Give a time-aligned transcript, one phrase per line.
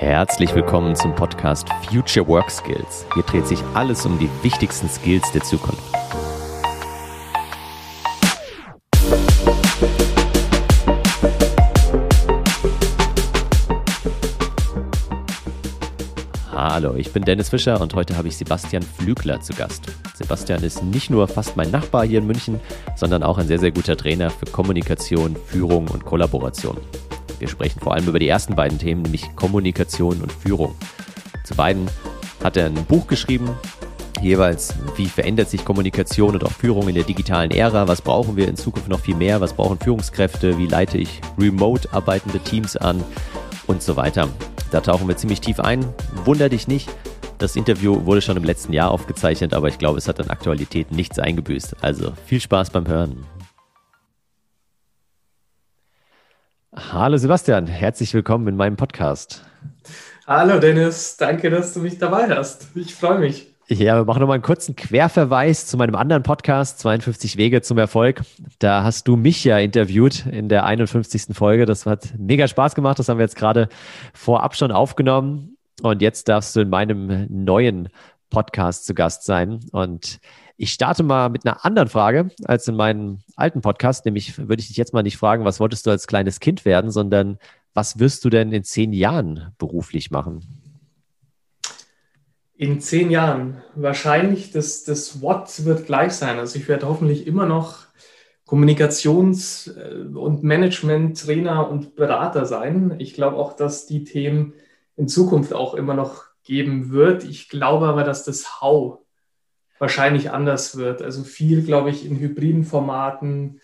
[0.00, 3.04] Herzlich willkommen zum Podcast Future Work Skills.
[3.12, 5.82] Hier dreht sich alles um die wichtigsten Skills der Zukunft.
[16.50, 19.84] Hallo, ich bin Dennis Fischer und heute habe ich Sebastian Flügler zu Gast.
[20.14, 22.58] Sebastian ist nicht nur fast mein Nachbar hier in München,
[22.96, 26.78] sondern auch ein sehr, sehr guter Trainer für Kommunikation, Führung und Kollaboration.
[27.40, 30.76] Wir sprechen vor allem über die ersten beiden Themen, nämlich Kommunikation und Führung.
[31.42, 31.88] Zu beiden
[32.44, 33.48] hat er ein Buch geschrieben,
[34.20, 38.46] jeweils, wie verändert sich Kommunikation und auch Führung in der digitalen Ära, was brauchen wir
[38.46, 43.02] in Zukunft noch viel mehr, was brauchen Führungskräfte, wie leite ich remote arbeitende Teams an
[43.66, 44.28] und so weiter.
[44.70, 45.84] Da tauchen wir ziemlich tief ein.
[46.26, 46.90] Wunder dich nicht,
[47.38, 50.92] das Interview wurde schon im letzten Jahr aufgezeichnet, aber ich glaube, es hat an Aktualität
[50.92, 51.76] nichts eingebüßt.
[51.80, 53.24] Also viel Spaß beim Hören.
[56.76, 59.44] Hallo Sebastian, herzlich willkommen in meinem Podcast.
[60.24, 62.68] Hallo Dennis, danke, dass du mich dabei hast.
[62.76, 63.52] Ich freue mich.
[63.66, 68.22] Ja, wir machen nochmal einen kurzen Querverweis zu meinem anderen Podcast, 52 Wege zum Erfolg.
[68.60, 71.36] Da hast du mich ja interviewt in der 51.
[71.36, 71.66] Folge.
[71.66, 73.00] Das hat mega Spaß gemacht.
[73.00, 73.68] Das haben wir jetzt gerade
[74.14, 75.56] vorab schon aufgenommen.
[75.82, 77.88] Und jetzt darfst du in meinem neuen
[78.30, 79.58] Podcast zu Gast sein.
[79.72, 80.20] Und
[80.60, 84.68] ich starte mal mit einer anderen Frage als in meinem alten Podcast, nämlich würde ich
[84.68, 87.38] dich jetzt mal nicht fragen, was wolltest du als kleines Kind werden, sondern
[87.72, 90.44] was wirst du denn in zehn Jahren beruflich machen?
[92.58, 96.38] In zehn Jahren wahrscheinlich das, das What wird gleich sein.
[96.38, 97.86] Also ich werde hoffentlich immer noch
[98.46, 102.96] Kommunikations- äh, und Management-Trainer und Berater sein.
[102.98, 104.52] Ich glaube auch, dass die Themen
[104.96, 107.24] in Zukunft auch immer noch geben wird.
[107.24, 108.98] Ich glaube aber, dass das How
[109.80, 111.02] wahrscheinlich anders wird.
[111.02, 113.60] Also viel, glaube ich, in hybriden Formaten,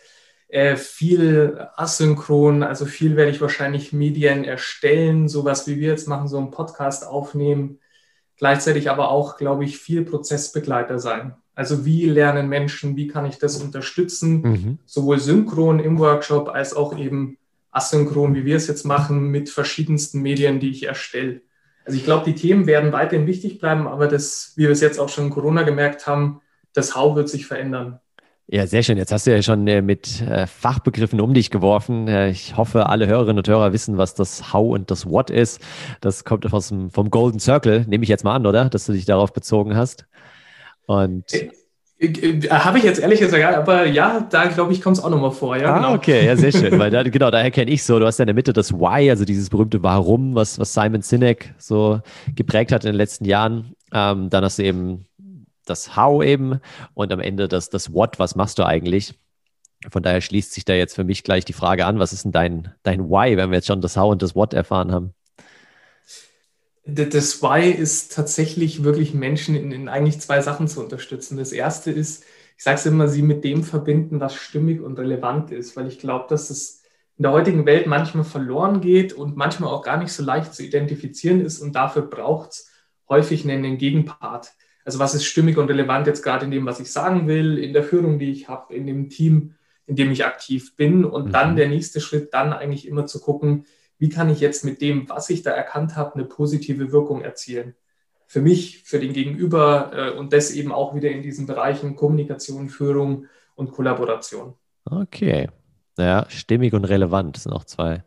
[0.49, 6.27] äh, viel asynchron, also viel werde ich wahrscheinlich Medien erstellen, sowas wie wir jetzt machen,
[6.27, 7.79] so einen Podcast aufnehmen.
[8.39, 11.35] Gleichzeitig aber auch, glaube ich, viel Prozessbegleiter sein.
[11.55, 14.79] Also wie lernen Menschen, wie kann ich das unterstützen, mhm.
[14.87, 17.39] sowohl synchron im Workshop als auch eben
[17.71, 21.43] asynchron, wie wir es jetzt machen, mit verschiedensten Medien, die ich erstelle.
[21.87, 24.99] Also ich glaube, die Themen werden weiterhin wichtig bleiben, aber das, wie wir es jetzt
[24.99, 26.41] auch schon in Corona gemerkt haben,
[26.73, 28.01] das How wird sich verändern.
[28.49, 28.99] Ja, sehr schön.
[28.99, 32.07] Jetzt hast du ja schon äh, mit äh, Fachbegriffen um dich geworfen.
[32.07, 35.61] Äh, ich hoffe, alle Hörerinnen und Hörer wissen, was das How und das What ist.
[36.01, 38.69] Das kommt aus dem, vom Golden Circle, nehme ich jetzt mal an, oder?
[38.69, 40.07] Dass du dich darauf bezogen hast.
[40.87, 41.25] Und
[41.99, 45.57] habe ich jetzt ehrlich gesagt, aber ja, da glaube ich, kommt es auch nochmal vor.
[45.57, 45.95] Ja, ah, genau.
[45.95, 46.79] okay, ja, sehr schön.
[46.79, 49.09] Weil da, genau, daher kenne ich so, du hast ja in der Mitte das Why,
[49.09, 52.01] also dieses berühmte Warum, was, was Simon Sinek so
[52.35, 53.73] geprägt hat in den letzten Jahren.
[53.95, 55.07] Ähm, dann hast du eben
[55.65, 56.61] das How eben
[56.93, 59.15] und am Ende das, das What, was machst du eigentlich?
[59.89, 62.33] Von daher schließt sich da jetzt für mich gleich die Frage an, was ist denn
[62.33, 65.15] dein, dein Why, wenn wir jetzt schon das How und das What erfahren haben?
[66.89, 71.37] Das Why ist tatsächlich wirklich Menschen in, in, eigentlich zwei Sachen zu unterstützen.
[71.37, 72.25] Das erste ist,
[72.57, 75.99] ich sage es immer, sie mit dem verbinden, was stimmig und relevant ist, weil ich
[75.99, 76.85] glaube, dass es
[77.19, 80.63] in der heutigen Welt manchmal verloren geht und manchmal auch gar nicht so leicht zu
[80.63, 82.71] identifizieren ist und dafür braucht es
[83.09, 84.53] häufig einen Gegenpart.
[84.85, 87.73] Also was ist stimmig und relevant jetzt gerade in dem, was ich sagen will, in
[87.73, 89.55] der Führung, die ich habe, in dem Team,
[89.87, 91.33] in dem ich aktiv bin und mhm.
[91.33, 93.65] dann der nächste Schritt, dann eigentlich immer zu gucken,
[93.99, 97.75] wie kann ich jetzt mit dem, was ich da erkannt habe, eine positive Wirkung erzielen.
[98.27, 102.69] Für mich, für den Gegenüber äh, und das eben auch wieder in diesen Bereichen Kommunikation,
[102.69, 104.55] Führung und Kollaboration.
[104.85, 105.49] Okay.
[105.99, 108.03] Ja, stimmig und relevant sind auch zwei,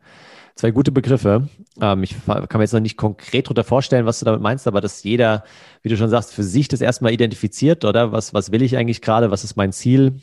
[0.55, 1.47] zwei gute Begriffe.
[1.81, 4.81] Ähm, ich kann mir jetzt noch nicht konkret darunter vorstellen, was du damit meinst, aber
[4.81, 5.43] dass jeder,
[5.81, 8.11] wie du schon sagst, für sich das erstmal identifiziert, oder?
[8.11, 9.31] Was, was will ich eigentlich gerade?
[9.31, 10.19] Was ist mein Ziel?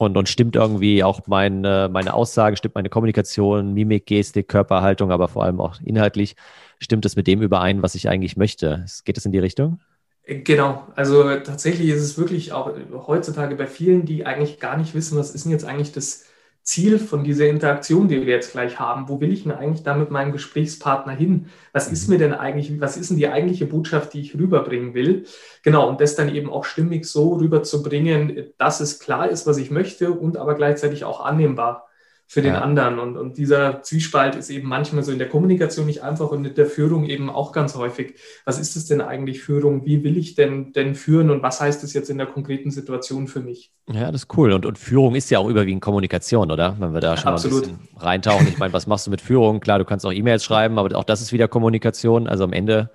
[0.00, 5.28] Und, und stimmt irgendwie auch meine, meine Aussage, stimmt meine Kommunikation, Mimik, Gestik, Körperhaltung, aber
[5.28, 6.36] vor allem auch inhaltlich,
[6.78, 8.86] stimmt es mit dem überein, was ich eigentlich möchte?
[9.04, 9.78] Geht es in die Richtung?
[10.24, 12.72] Genau, also tatsächlich ist es wirklich auch
[13.06, 16.24] heutzutage bei vielen, die eigentlich gar nicht wissen, was ist denn jetzt eigentlich das
[16.70, 19.08] Ziel von dieser Interaktion, die wir jetzt gleich haben?
[19.08, 21.46] Wo will ich denn eigentlich da mit meinem Gesprächspartner hin?
[21.72, 22.14] Was ist mhm.
[22.14, 25.24] mir denn eigentlich, was ist denn die eigentliche Botschaft, die ich rüberbringen will?
[25.64, 29.72] Genau, und das dann eben auch stimmig so rüberzubringen, dass es klar ist, was ich
[29.72, 31.89] möchte und aber gleichzeitig auch annehmbar
[32.30, 32.60] für den ja.
[32.60, 33.00] anderen.
[33.00, 36.54] Und, und dieser Zwiespalt ist eben manchmal so in der Kommunikation nicht einfach und in
[36.54, 38.20] der Führung eben auch ganz häufig.
[38.44, 39.84] Was ist es denn eigentlich Führung?
[39.84, 43.26] Wie will ich denn, denn führen und was heißt es jetzt in der konkreten Situation
[43.26, 43.72] für mich?
[43.90, 44.52] Ja, das ist cool.
[44.52, 46.76] Und, und Führung ist ja auch überwiegend Kommunikation, oder?
[46.78, 47.66] Wenn wir da schon Absolut.
[47.66, 48.46] mal ein bisschen reintauchen.
[48.46, 49.58] Ich meine, was machst du mit Führung?
[49.58, 52.28] Klar, du kannst auch E-Mails schreiben, aber auch das ist wieder Kommunikation.
[52.28, 52.90] Also am Ende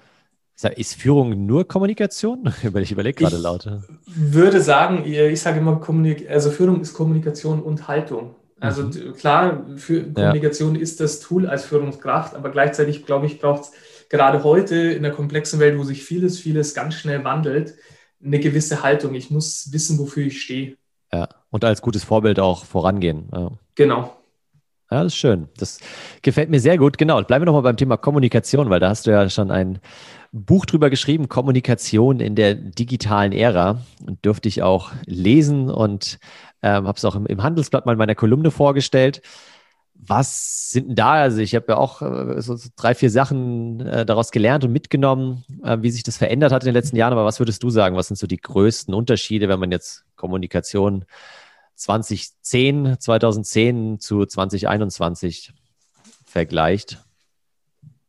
[0.78, 2.54] ist Führung nur Kommunikation?
[2.64, 3.68] Ich überlege gerade laut.
[4.06, 5.82] Ich würde sagen, ich sage immer,
[6.30, 8.36] also Führung ist Kommunikation und Haltung.
[8.66, 9.14] Also mhm.
[9.14, 10.82] klar, für Kommunikation ja.
[10.82, 13.72] ist das Tool als Führungskraft, aber gleichzeitig, glaube ich, braucht es
[14.10, 17.76] gerade heute in der komplexen Welt, wo sich vieles, vieles ganz schnell wandelt,
[18.24, 19.14] eine gewisse Haltung.
[19.16, 20.78] Ich muss wissen, wofür ich stehe.
[21.14, 23.30] Ja, und als gutes Vorbild auch vorangehen.
[23.32, 23.52] Ja.
[23.76, 24.16] Genau.
[24.92, 25.48] Ja, das ist schön.
[25.58, 25.80] Das
[26.22, 26.98] gefällt mir sehr gut.
[26.98, 27.22] Genau.
[27.24, 29.80] Bleiben wir nochmal beim Thema Kommunikation, weil da hast du ja schon ein
[30.32, 33.82] Buch drüber geschrieben, Kommunikation in der digitalen Ära.
[34.06, 36.20] Und dürfte ich auch lesen und
[36.66, 39.22] ähm, habe es auch im, im, Handelsblatt mal in meiner Kolumne vorgestellt.
[39.94, 41.14] Was sind denn da?
[41.14, 45.46] Also ich habe ja auch äh, so drei, vier Sachen äh, daraus gelernt und mitgenommen,
[45.64, 47.14] äh, wie sich das verändert hat in den letzten Jahren.
[47.14, 47.96] Aber was würdest du sagen?
[47.96, 51.06] Was sind so die größten Unterschiede, wenn man jetzt Kommunikation
[51.76, 55.54] 2010, 2010 zu 2021
[56.26, 57.05] vergleicht?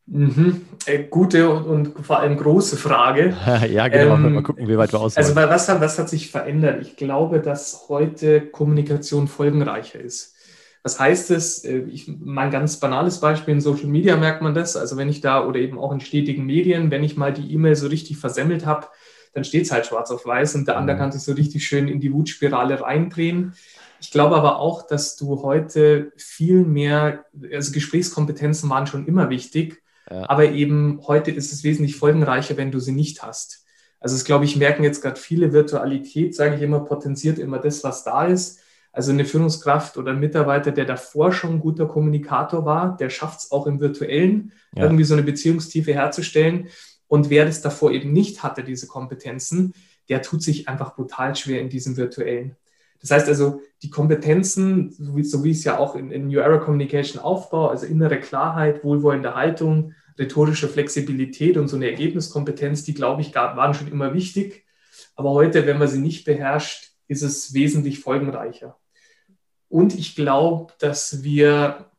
[0.07, 0.61] Mhm.
[0.85, 3.35] Äh, gute und, und, vor allem große Frage.
[3.69, 4.15] ja, genau.
[4.15, 5.27] Ähm, mal gucken, wie weit wir ausholen.
[5.27, 6.81] Also, was hat, was hat sich verändert?
[6.81, 10.35] Ich glaube, dass heute Kommunikation folgenreicher ist.
[10.81, 11.65] Was heißt es?
[11.65, 14.77] Äh, ich, mein ganz banales Beispiel in Social Media merkt man das.
[14.77, 17.75] Also, wenn ich da oder eben auch in stetigen Medien, wenn ich mal die E-Mail
[17.75, 18.87] so richtig versemmelt habe,
[19.33, 21.01] dann steht es halt schwarz auf weiß und der andere mhm.
[21.01, 23.53] kann sich so richtig schön in die Wutspirale reindrehen.
[23.99, 29.81] Ich glaube aber auch, dass du heute viel mehr, also Gesprächskompetenzen waren schon immer wichtig,
[30.09, 30.29] ja.
[30.29, 33.65] aber eben heute ist es wesentlich folgenreicher, wenn du sie nicht hast.
[33.99, 37.83] Also es glaube ich, merken jetzt gerade viele Virtualität, sage ich immer, potenziert immer das,
[37.83, 38.59] was da ist.
[38.91, 43.39] Also eine Führungskraft oder ein Mitarbeiter, der davor schon ein guter Kommunikator war, der schafft
[43.39, 44.83] es auch im virtuellen, ja.
[44.83, 46.69] irgendwie so eine Beziehungstiefe herzustellen.
[47.07, 49.73] Und wer das davor eben nicht hatte, diese Kompetenzen,
[50.09, 52.55] der tut sich einfach brutal schwer in diesem virtuellen.
[53.01, 56.27] Das heißt also, die Kompetenzen, so wie, so wie ich es ja auch in, in
[56.27, 62.83] New Era Communication aufbaue, also innere Klarheit, wohlwollende Haltung, rhetorische Flexibilität und so eine Ergebniskompetenz,
[62.83, 64.65] die, glaube ich, waren schon immer wichtig.
[65.15, 68.77] Aber heute, wenn man sie nicht beherrscht, ist es wesentlich folgenreicher.
[69.69, 71.91] Und ich glaube, dass wir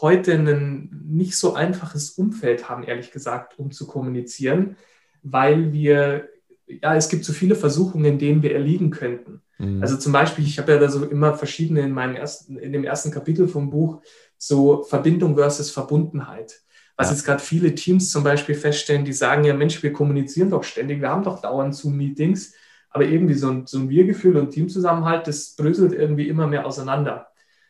[0.00, 4.76] heute ein nicht so einfaches Umfeld haben, ehrlich gesagt, um zu kommunizieren,
[5.22, 6.28] weil wir,
[6.66, 9.42] ja, es gibt so viele Versuchungen, denen wir erliegen könnten.
[9.60, 9.82] Mhm.
[9.82, 12.84] Also zum Beispiel, ich habe ja da so immer verschiedene in meinem ersten, in dem
[12.84, 14.00] ersten Kapitel vom Buch,
[14.38, 16.62] so Verbindung versus Verbundenheit.
[16.96, 17.14] Was ja.
[17.14, 21.00] jetzt gerade viele Teams zum Beispiel feststellen, die sagen ja, Mensch, wir kommunizieren doch ständig,
[21.00, 22.54] wir haben doch dauernd Zoom-Meetings,
[22.90, 27.28] aber irgendwie so ein, so ein Wir-Gefühl und Teamzusammenhalt, das bröselt irgendwie immer mehr auseinander.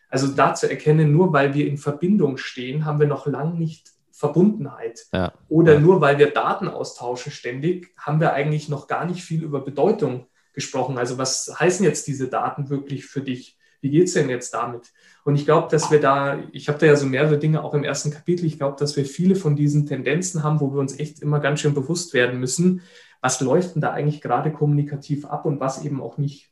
[0.09, 3.91] Also da zu erkennen, nur weil wir in Verbindung stehen, haben wir noch lange nicht
[4.11, 5.07] Verbundenheit.
[5.13, 5.33] Ja.
[5.49, 9.61] Oder nur weil wir Daten austauschen ständig, haben wir eigentlich noch gar nicht viel über
[9.61, 10.99] Bedeutung gesprochen.
[10.99, 13.57] Also was heißen jetzt diese Daten wirklich für dich?
[13.81, 14.93] Wie geht es denn jetzt damit?
[15.25, 17.85] Und ich glaube, dass wir da, ich habe da ja so mehrere Dinge auch im
[17.85, 21.21] ersten Kapitel, ich glaube, dass wir viele von diesen Tendenzen haben, wo wir uns echt
[21.21, 22.83] immer ganz schön bewusst werden müssen,
[23.21, 26.51] was läuft denn da eigentlich gerade kommunikativ ab und was eben auch nicht.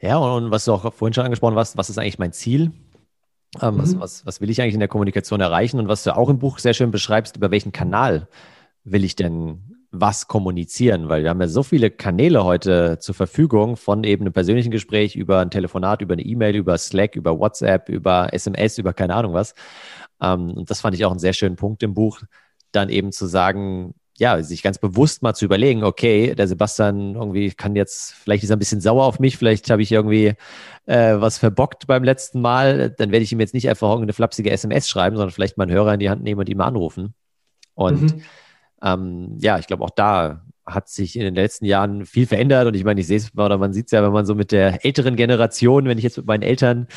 [0.00, 2.72] Ja, und was du auch vorhin schon angesprochen hast, was ist eigentlich mein Ziel?
[3.62, 3.78] Ähm, mhm.
[3.78, 5.78] was, was, was will ich eigentlich in der Kommunikation erreichen?
[5.78, 8.28] Und was du auch im Buch sehr schön beschreibst, über welchen Kanal
[8.84, 11.08] will ich denn was kommunizieren?
[11.08, 15.16] Weil wir haben ja so viele Kanäle heute zur Verfügung, von eben einem persönlichen Gespräch
[15.16, 19.32] über ein Telefonat, über eine E-Mail, über Slack, über WhatsApp, über SMS, über keine Ahnung
[19.32, 19.54] was.
[20.20, 22.20] Ähm, und das fand ich auch einen sehr schönen Punkt im Buch,
[22.72, 27.50] dann eben zu sagen, ja, sich ganz bewusst mal zu überlegen, okay, der Sebastian irgendwie
[27.50, 30.34] kann jetzt, vielleicht ist er ein bisschen sauer auf mich, vielleicht habe ich irgendwie
[30.86, 34.50] äh, was verbockt beim letzten Mal, dann werde ich ihm jetzt nicht einfach irgendeine flapsige
[34.50, 37.14] SMS schreiben, sondern vielleicht mal einen Hörer in die Hand nehmen und ihn mal anrufen.
[37.74, 38.22] Und mhm.
[38.82, 42.66] Ähm, ja, ich glaube, auch da hat sich in den letzten Jahren viel verändert.
[42.66, 44.50] Und ich meine, ich sehe es oder man sieht es ja, wenn man so mit
[44.50, 46.88] der älteren Generation, wenn ich jetzt mit meinen Eltern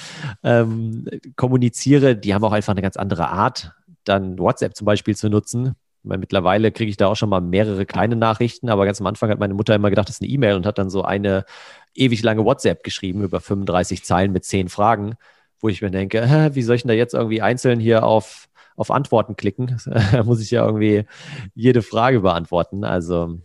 [0.44, 5.30] ähm, kommuniziere, die haben auch einfach eine ganz andere Art, dann WhatsApp zum Beispiel zu
[5.30, 5.76] nutzen.
[6.02, 9.30] Meine, mittlerweile kriege ich da auch schon mal mehrere kleine Nachrichten, aber ganz am Anfang
[9.30, 11.46] hat meine Mutter immer gedacht, das ist eine E-Mail und hat dann so eine
[11.94, 15.16] ewig lange WhatsApp geschrieben über 35 Zeilen mit 10 Fragen,
[15.60, 16.22] wo ich mir denke,
[16.54, 18.49] wie soll ich denn da jetzt irgendwie einzeln hier auf,
[18.80, 19.78] auf Antworten klicken?
[20.12, 21.06] Da muss ich ja irgendwie
[21.54, 22.84] jede Frage beantworten.
[22.84, 23.40] Also,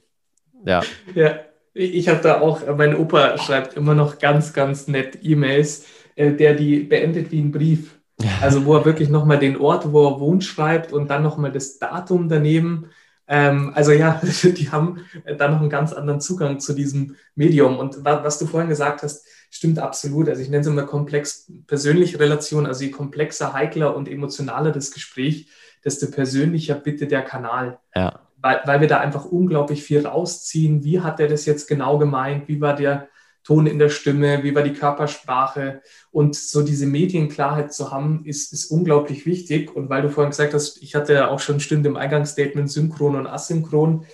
[0.65, 0.83] ja.
[1.15, 1.41] Ja,
[1.75, 6.55] ich habe da auch, mein Opa schreibt immer noch ganz, ganz nett E-Mails, äh, der
[6.55, 7.99] die beendet wie ein Brief.
[8.41, 11.79] Also wo er wirklich nochmal den Ort, wo er wohnt, schreibt und dann nochmal das
[11.79, 12.91] Datum daneben.
[13.27, 15.01] Ähm, also ja, die haben
[15.39, 17.79] da noch einen ganz anderen Zugang zu diesem Medium.
[17.79, 20.29] Und was du vorhin gesagt hast, stimmt absolut.
[20.29, 22.67] Also ich nenne es immer komplex persönliche Relation.
[22.67, 25.47] Also je komplexer, heikler und emotionaler das Gespräch,
[25.85, 27.79] desto persönlicher bitte der Kanal.
[27.95, 28.21] Ja.
[28.39, 30.83] Weil, weil wir da einfach unglaublich viel rausziehen.
[30.83, 32.49] Wie hat er das jetzt genau gemeint?
[32.49, 33.09] Wie war der
[33.45, 38.55] Ton in der Stimme, wie war die Körpersprache und so diese Medienklarheit zu haben, ist,
[38.55, 39.77] ist unglaublich wichtig.
[39.77, 43.17] Und weil du vorhin gesagt hast, ich hatte ja auch schon Stimmen im Eingangsstatement synchron
[43.17, 44.07] und asynchron.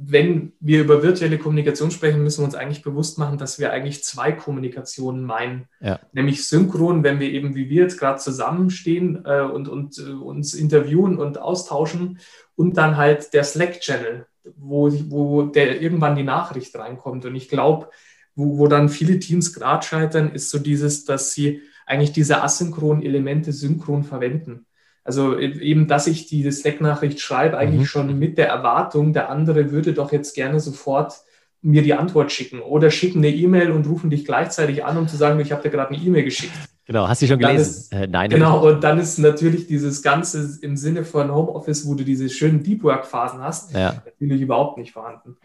[0.00, 4.04] Wenn wir über virtuelle Kommunikation sprechen, müssen wir uns eigentlich bewusst machen, dass wir eigentlich
[4.04, 5.66] zwei Kommunikationen meinen.
[5.80, 5.98] Ja.
[6.12, 10.54] Nämlich synchron, wenn wir eben wie wir jetzt gerade zusammenstehen äh, und, und äh, uns
[10.54, 12.18] interviewen und austauschen.
[12.54, 14.26] Und dann halt der Slack-Channel,
[14.56, 17.24] wo, wo der irgendwann die Nachricht reinkommt.
[17.24, 17.90] Und ich glaube,
[18.34, 23.02] wo, wo dann viele Teams gerade scheitern, ist so dieses, dass sie eigentlich diese asynchronen
[23.02, 24.66] Elemente synchron verwenden.
[25.08, 27.86] Also e-, eben, dass ich diese Slack-Nachricht schreibe, eigentlich mhm.
[27.86, 31.14] schon mit der Erwartung, der andere würde doch jetzt gerne sofort
[31.62, 35.16] mir die Antwort schicken oder schicken eine E-Mail und rufen dich gleichzeitig an, um zu
[35.16, 36.52] sagen, ich habe dir gerade eine E-Mail geschickt.
[36.84, 37.60] Genau, hast du schon gelesen?
[37.60, 38.28] Ist, äh, nein.
[38.28, 42.62] Genau, und dann ist natürlich dieses Ganze im Sinne von Homeoffice, wo du diese schönen
[42.62, 44.02] Deep Work-Phasen hast, ja.
[44.04, 45.36] natürlich überhaupt nicht vorhanden.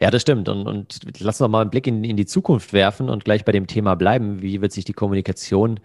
[0.00, 0.48] Ja, das stimmt.
[0.48, 3.52] Und, und lass uns mal einen Blick in, in die Zukunft werfen und gleich bei
[3.52, 4.42] dem Thema bleiben.
[4.42, 5.78] Wie wird sich die Kommunikation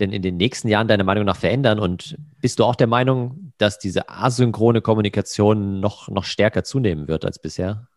[0.00, 1.78] denn in den nächsten Jahren deiner Meinung nach verändern?
[1.78, 7.24] Und bist du auch der Meinung, dass diese asynchrone Kommunikation noch, noch stärker zunehmen wird
[7.24, 7.88] als bisher?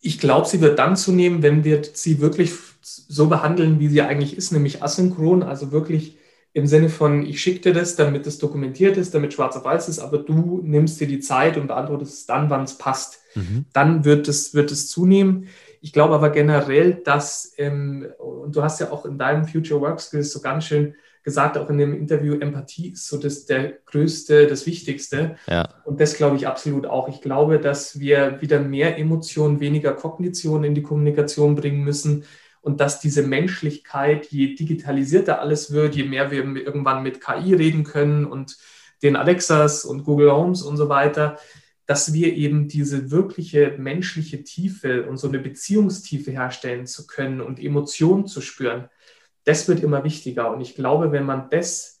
[0.00, 4.36] Ich glaube, sie wird dann zunehmen, wenn wir sie wirklich so behandeln, wie sie eigentlich
[4.36, 6.18] ist, nämlich asynchron, also wirklich
[6.56, 9.90] im Sinne von, ich schicke dir das, damit es dokumentiert ist, damit schwarz auf weiß
[9.90, 13.18] ist, aber du nimmst dir die Zeit und beantwortest es dann, wann es passt.
[13.34, 13.66] Mhm.
[13.74, 15.48] Dann wird es, wird es zunehmen.
[15.80, 20.00] Ich glaube aber generell, dass, ähm, und du hast ja auch in deinem Future Work
[20.00, 20.94] Skills so ganz schön
[21.26, 25.36] gesagt, auch in dem Interview, Empathie ist so das, der größte, das Wichtigste.
[25.48, 25.68] Ja.
[25.84, 27.08] Und das glaube ich absolut auch.
[27.08, 32.24] Ich glaube, dass wir wieder mehr Emotionen, weniger Kognition in die Kommunikation bringen müssen
[32.60, 37.82] und dass diese Menschlichkeit, je digitalisierter alles wird, je mehr wir irgendwann mit KI reden
[37.82, 38.56] können und
[39.02, 41.38] den Alexas und Google Homes und so weiter,
[41.86, 47.60] dass wir eben diese wirkliche menschliche Tiefe und so eine Beziehungstiefe herstellen zu können und
[47.60, 48.88] Emotionen zu spüren,
[49.44, 50.52] das wird immer wichtiger.
[50.52, 52.00] Und ich glaube, wenn man das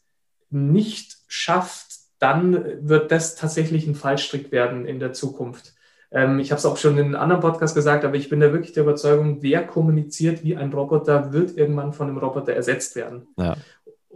[0.50, 1.86] nicht schafft,
[2.18, 5.74] dann wird das tatsächlich ein Fallstrick werden in der Zukunft.
[6.10, 8.52] Ähm, ich habe es auch schon in einem anderen Podcast gesagt, aber ich bin da
[8.52, 13.28] wirklich der Überzeugung, wer kommuniziert wie ein Roboter, wird irgendwann von einem Roboter ersetzt werden.
[13.36, 13.56] Ja.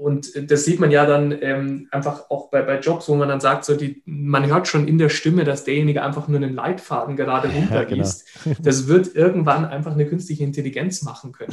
[0.00, 3.40] Und das sieht man ja dann ähm, einfach auch bei, bei Jobs, wo man dann
[3.40, 7.16] sagt, so die, man hört schon in der Stimme, dass derjenige einfach nur einen Leitfaden
[7.16, 8.24] gerade runterliest.
[8.26, 8.56] Ja, genau.
[8.70, 11.52] Das wird irgendwann einfach eine künstliche Intelligenz machen können.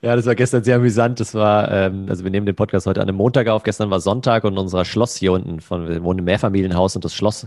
[0.00, 1.20] Ja, das war gestern sehr amüsant.
[1.20, 3.62] Das war, ähm, also wir nehmen den Podcast heute an einem Montag auf.
[3.62, 7.12] Gestern war Sonntag und unser Schloss hier unten, von, wir wohnen im Mehrfamilienhaus und das
[7.14, 7.46] Schloss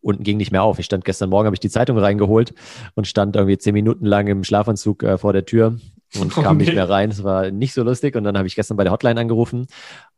[0.00, 0.80] unten ging nicht mehr auf.
[0.80, 2.52] Ich stand gestern Morgen, habe ich die Zeitung reingeholt
[2.94, 5.78] und stand irgendwie zehn Minuten lang im Schlafanzug äh, vor der Tür
[6.18, 6.56] und kam okay.
[6.56, 7.10] nicht mehr rein.
[7.10, 8.16] Es war nicht so lustig.
[8.16, 9.66] Und dann habe ich gestern bei der Hotline angerufen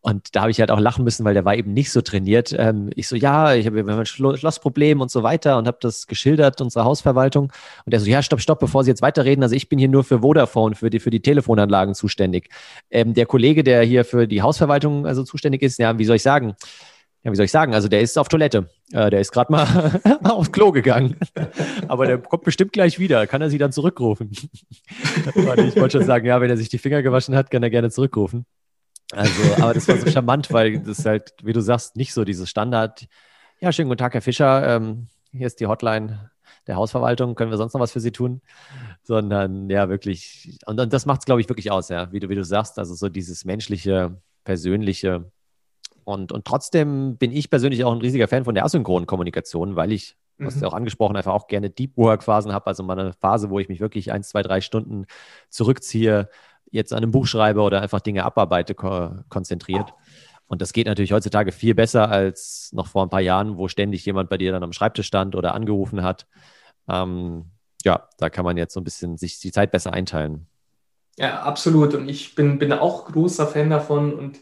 [0.02, 2.54] und da habe ich halt auch lachen müssen, weil der war eben nicht so trainiert.
[2.56, 6.60] Ähm, ich so, ja, ich habe ein Schlossproblem und so weiter und habe das geschildert,
[6.60, 7.52] unsere Hausverwaltung.
[7.84, 9.42] Und er so, ja, stopp, stopp, bevor Sie jetzt weiterreden.
[9.42, 12.48] Also ich bin hier nur für Vodafone, für die, für die Telefonanlagen zuständig.
[12.90, 16.22] Ähm, der Kollege, der hier für die Hausverwaltung also zuständig ist, ja, wie soll ich
[16.22, 16.54] sagen?
[17.22, 17.74] Ja, wie soll ich sagen?
[17.74, 18.70] Also der ist auf Toilette.
[18.92, 21.16] Äh, der ist gerade mal aufs Klo gegangen.
[21.86, 23.26] Aber der kommt bestimmt gleich wieder.
[23.26, 24.30] Kann er sie dann zurückrufen?
[24.30, 27.90] ich wollte schon sagen, ja, wenn er sich die Finger gewaschen hat, kann er gerne
[27.90, 28.46] zurückrufen.
[29.12, 32.48] Also, aber das war so charmant, weil das halt, wie du sagst, nicht so dieses
[32.48, 33.06] Standard.
[33.60, 34.76] Ja, schönen guten Tag, Herr Fischer.
[34.76, 36.30] Ähm, hier ist die Hotline
[36.66, 37.34] der Hausverwaltung.
[37.34, 38.40] Können wir sonst noch was für Sie tun?
[39.02, 40.58] Sondern ja, wirklich.
[40.64, 42.78] Und, und das macht es, glaube ich, wirklich aus, ja, wie du, wie du sagst.
[42.78, 45.30] Also so dieses menschliche, persönliche
[46.10, 49.92] und, und trotzdem bin ich persönlich auch ein riesiger Fan von der asynchronen Kommunikation, weil
[49.92, 50.46] ich, mhm.
[50.46, 53.58] hast du auch angesprochen, einfach auch gerne Deep Work-Phasen habe, also mal eine Phase, wo
[53.58, 55.06] ich mich wirklich ein, zwei, drei Stunden
[55.48, 56.28] zurückziehe,
[56.70, 59.92] jetzt an einem Buch schreibe oder einfach Dinge abarbeite, ko konzentriert.
[60.46, 64.04] Und das geht natürlich heutzutage viel besser als noch vor ein paar Jahren, wo ständig
[64.04, 66.26] jemand bei dir dann am Schreibtisch stand oder angerufen hat.
[66.88, 67.46] Ähm,
[67.84, 70.46] ja, da kann man jetzt so ein bisschen sich die Zeit besser einteilen.
[71.16, 71.94] Ja, absolut.
[71.94, 74.40] Und ich bin, bin auch großer Fan davon und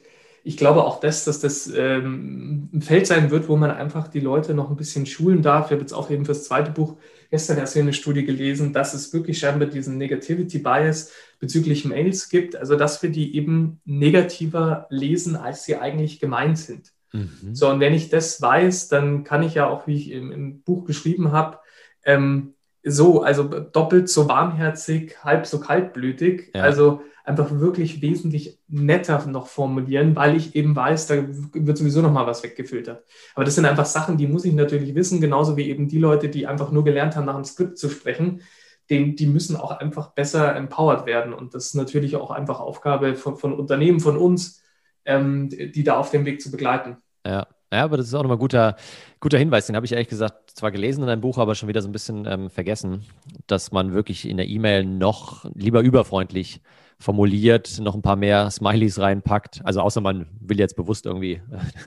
[0.49, 4.21] ich glaube auch, dass, dass das ähm, ein Feld sein wird, wo man einfach die
[4.21, 5.67] Leute noch ein bisschen schulen darf.
[5.67, 6.97] Ich habe jetzt auch eben fürs zweite Buch
[7.31, 12.31] gestern erst hier eine Studie gelesen, dass es wirklich scheinbar diesen Negativity Bias bezüglich Mails
[12.31, 16.93] gibt, also dass wir die eben negativer lesen, als sie eigentlich gemeint sind.
[17.13, 17.55] Mhm.
[17.55, 20.63] So, und wenn ich das weiß, dann kann ich ja auch, wie ich im, im
[20.63, 21.59] Buch geschrieben habe,
[22.07, 22.55] ähm,
[22.91, 26.51] so, also doppelt so warmherzig, halb so kaltblütig.
[26.55, 26.63] Ja.
[26.63, 31.17] Also einfach wirklich wesentlich netter noch formulieren, weil ich eben weiß, da
[31.53, 33.05] wird sowieso noch mal was weggefiltert.
[33.35, 36.31] Aber das sind einfach Sachen, die muss ich natürlich wissen, genauso wie eben die Leute,
[36.31, 38.41] die einfach nur gelernt haben, nach einem Skript zu sprechen,
[38.89, 41.35] den, die müssen auch einfach besser empowered werden.
[41.35, 44.63] Und das ist natürlich auch einfach Aufgabe von, von Unternehmen, von uns,
[45.05, 46.97] ähm, die da auf dem Weg zu begleiten.
[47.27, 47.47] Ja.
[47.71, 48.77] Ja, aber das ist auch nochmal guter,
[49.21, 49.67] guter Hinweis.
[49.67, 51.93] Den habe ich ehrlich gesagt zwar gelesen in deinem Buch, aber schon wieder so ein
[51.93, 53.05] bisschen ähm, vergessen,
[53.47, 56.61] dass man wirklich in der E-Mail noch lieber überfreundlich
[57.01, 59.61] formuliert, noch ein paar mehr Smileys reinpackt.
[59.65, 61.41] Also außer man will jetzt bewusst irgendwie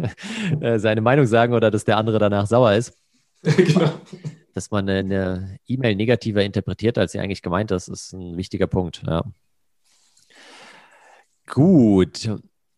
[0.61, 2.97] äh, seine Meinung sagen oder dass der andere danach sauer ist.
[3.43, 3.91] genau.
[4.53, 9.01] dass man eine E-Mail negativer interpretiert, als sie eigentlich gemeint ist, ist ein wichtiger Punkt.
[9.07, 9.23] Ja.
[11.47, 12.29] Gut.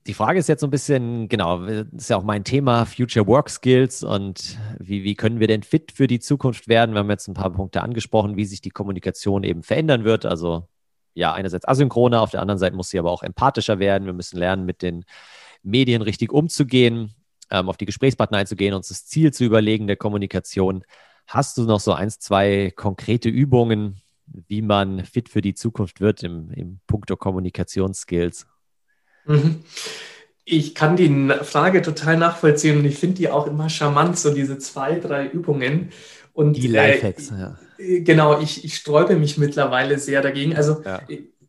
[0.05, 3.49] Die Frage ist jetzt so ein bisschen, genau, ist ja auch mein Thema, Future Work
[3.49, 6.93] Skills und wie, wie können wir denn fit für die Zukunft werden?
[6.93, 10.25] Wir haben jetzt ein paar Punkte angesprochen, wie sich die Kommunikation eben verändern wird.
[10.25, 10.67] Also
[11.13, 14.05] ja, einerseits asynchroner, auf der anderen Seite muss sie aber auch empathischer werden.
[14.05, 15.05] Wir müssen lernen, mit den
[15.61, 17.13] Medien richtig umzugehen,
[17.49, 20.83] ähm, auf die Gesprächspartner einzugehen, uns das Ziel zu überlegen der Kommunikation.
[21.27, 26.23] Hast du noch so eins, zwei konkrete Übungen, wie man fit für die Zukunft wird
[26.23, 28.47] im, im Punkto Kommunikationsskills?
[29.25, 29.61] Mhm.
[30.45, 34.57] Ich kann die Frage total nachvollziehen und ich finde die auch immer charmant, so diese
[34.57, 35.89] zwei, drei Übungen.
[36.33, 37.59] Und, die Lifehacks, äh, ja.
[37.77, 40.55] Genau, ich, ich sträube mich mittlerweile sehr dagegen.
[40.55, 41.01] Also ja.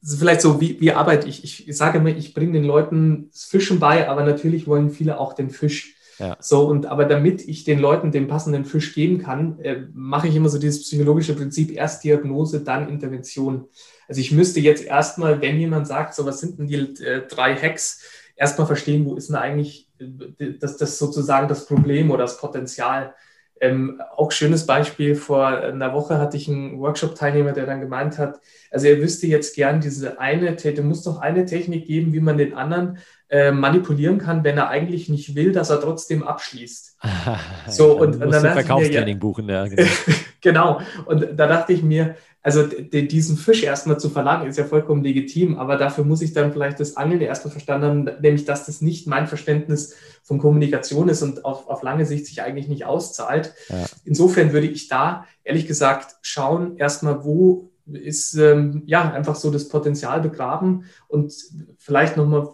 [0.02, 1.68] vielleicht so, wie, wie arbeite ich?
[1.68, 5.32] Ich sage immer, ich bringe den Leuten das Fischen bei, aber natürlich wollen viele auch
[5.32, 5.96] den Fisch.
[6.18, 6.36] Ja.
[6.40, 10.36] So, und aber damit ich den Leuten den passenden Fisch geben kann, äh, mache ich
[10.36, 13.66] immer so dieses psychologische Prinzip, erst Diagnose, dann Intervention.
[14.08, 17.56] Also ich müsste jetzt erstmal, wenn jemand sagt, so was sind denn die äh, drei
[17.56, 18.02] Hacks,
[18.36, 23.14] erstmal verstehen, wo ist denn eigentlich äh, das, das sozusagen das Problem oder das Potenzial.
[23.60, 28.40] Ähm, auch schönes Beispiel, vor einer Woche hatte ich einen Workshop-Teilnehmer, der dann gemeint hat,
[28.70, 32.54] also er wüsste jetzt gern diese eine, muss doch eine Technik geben, wie man den
[32.54, 36.98] anderen äh, manipulieren kann, wenn er eigentlich nicht will, dass er trotzdem abschließt.
[37.68, 39.66] so, und, und dann Verkaufstraining ja, buchen, ja.
[39.66, 39.88] Genau.
[40.40, 40.80] genau.
[41.06, 45.58] Und da dachte ich mir, also diesen Fisch erstmal zu verlangen, ist ja vollkommen legitim,
[45.58, 49.06] aber dafür muss ich dann vielleicht das Angeln erstmal verstanden haben, nämlich dass das nicht
[49.06, 53.54] mein Verständnis von Kommunikation ist und auf, auf lange Sicht sich eigentlich nicht auszahlt.
[53.70, 53.86] Ja.
[54.04, 59.70] Insofern würde ich da ehrlich gesagt schauen, erstmal, wo ist ähm, ja einfach so das
[59.70, 61.32] Potenzial begraben und
[61.78, 62.48] vielleicht nochmal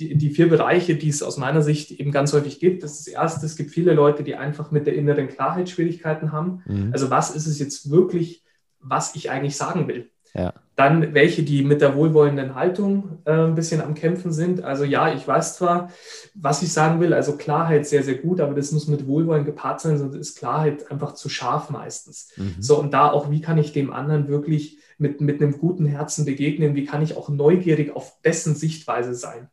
[0.00, 2.82] die, die vier Bereiche, die es aus meiner Sicht eben ganz häufig gibt.
[2.82, 6.32] Das ist das erste, es gibt viele Leute, die einfach mit der inneren Klarheit Schwierigkeiten
[6.32, 6.62] haben.
[6.66, 6.90] Mhm.
[6.92, 8.42] Also was ist es jetzt wirklich,
[8.80, 10.10] was ich eigentlich sagen will.
[10.34, 10.52] Ja.
[10.74, 14.62] Dann welche, die mit der wohlwollenden Haltung äh, ein bisschen am Kämpfen sind.
[14.62, 15.90] Also ja, ich weiß zwar,
[16.34, 19.80] was ich sagen will, also Klarheit sehr, sehr gut, aber das muss mit Wohlwollen gepaart
[19.80, 22.28] sein, sonst ist Klarheit einfach zu scharf meistens.
[22.36, 22.56] Mhm.
[22.60, 26.26] So, und da auch, wie kann ich dem anderen wirklich mit, mit einem guten Herzen
[26.26, 26.74] begegnen?
[26.74, 29.48] Wie kann ich auch neugierig auf dessen Sichtweise sein?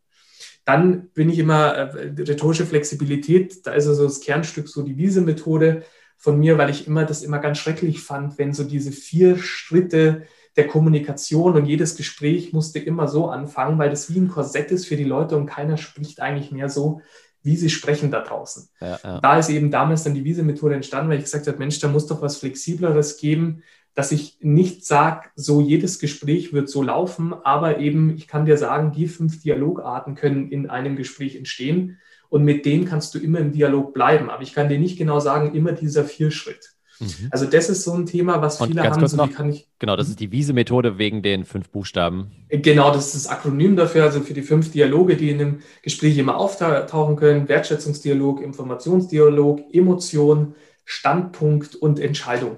[0.65, 5.83] Dann bin ich immer äh, rhetorische Flexibilität, da ist also das Kernstück so die Wiese-Methode
[6.23, 10.23] von mir, weil ich immer das immer ganz schrecklich fand, wenn so diese vier Schritte
[10.55, 14.87] der Kommunikation und jedes Gespräch musste immer so anfangen, weil das wie ein Korsett ist
[14.87, 17.01] für die Leute und keiner spricht eigentlich mehr so,
[17.41, 18.69] wie sie sprechen da draußen.
[18.79, 19.19] Ja, ja.
[19.19, 22.07] Da ist eben damals dann die Wiese-Methode entstanden, weil ich gesagt habe, Mensch, da muss
[22.07, 23.61] doch was Flexibleres geben,
[23.93, 28.57] dass ich nicht sage, so jedes Gespräch wird so laufen, aber eben, ich kann dir
[28.57, 31.99] sagen, die fünf Dialogarten können in einem Gespräch entstehen
[32.33, 34.31] und mit denen kannst du immer im Dialog bleiben.
[34.31, 36.73] Aber ich kann dir nicht genau sagen, immer dieser Vierschritt.
[36.99, 37.27] Mhm.
[37.29, 39.07] Also das ist so ein Thema, was und viele haben.
[39.07, 42.31] So, noch, ich, genau, das ist die Wiese-Methode wegen den fünf Buchstaben.
[42.49, 46.17] Genau, das ist das Akronym dafür, also für die fünf Dialoge, die in einem Gespräch
[46.17, 47.47] immer auftauchen können.
[47.47, 52.57] Wertschätzungsdialog, Informationsdialog, Emotion, Standpunkt und Entscheidung.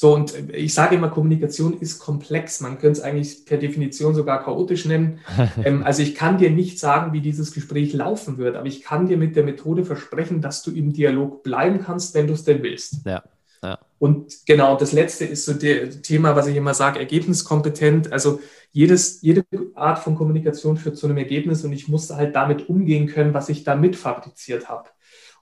[0.00, 2.60] So, und ich sage immer, Kommunikation ist komplex.
[2.60, 5.18] Man könnte es eigentlich per Definition sogar chaotisch nennen.
[5.64, 9.08] ähm, also ich kann dir nicht sagen, wie dieses Gespräch laufen wird, aber ich kann
[9.08, 12.62] dir mit der Methode versprechen, dass du im Dialog bleiben kannst, wenn du es denn
[12.62, 13.04] willst.
[13.06, 13.24] Ja.
[13.60, 13.80] ja.
[13.98, 18.12] Und genau, das letzte ist so das Thema, was ich immer sage, ergebniskompetent.
[18.12, 18.38] Also
[18.70, 19.42] jedes, jede
[19.74, 23.48] Art von Kommunikation führt zu einem Ergebnis und ich muss halt damit umgehen können, was
[23.48, 24.90] ich da mitfabriziert habe.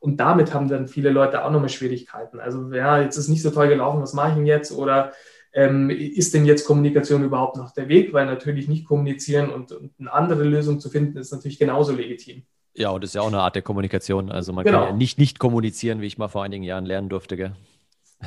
[0.06, 2.38] Und damit haben dann viele Leute auch nochmal Schwierigkeiten.
[2.38, 4.70] Also, ja, jetzt ist nicht so toll gelaufen, was mache ich denn jetzt?
[4.70, 5.10] Oder
[5.52, 8.12] ähm, ist denn jetzt Kommunikation überhaupt noch der Weg?
[8.12, 12.44] Weil natürlich nicht kommunizieren und, und eine andere Lösung zu finden, ist natürlich genauso legitim.
[12.76, 14.30] Ja, und das ist ja auch eine Art der Kommunikation.
[14.30, 14.78] Also man genau.
[14.78, 17.36] kann ja nicht nicht kommunizieren, wie ich mal vor einigen Jahren lernen durfte.
[17.36, 17.56] Gell?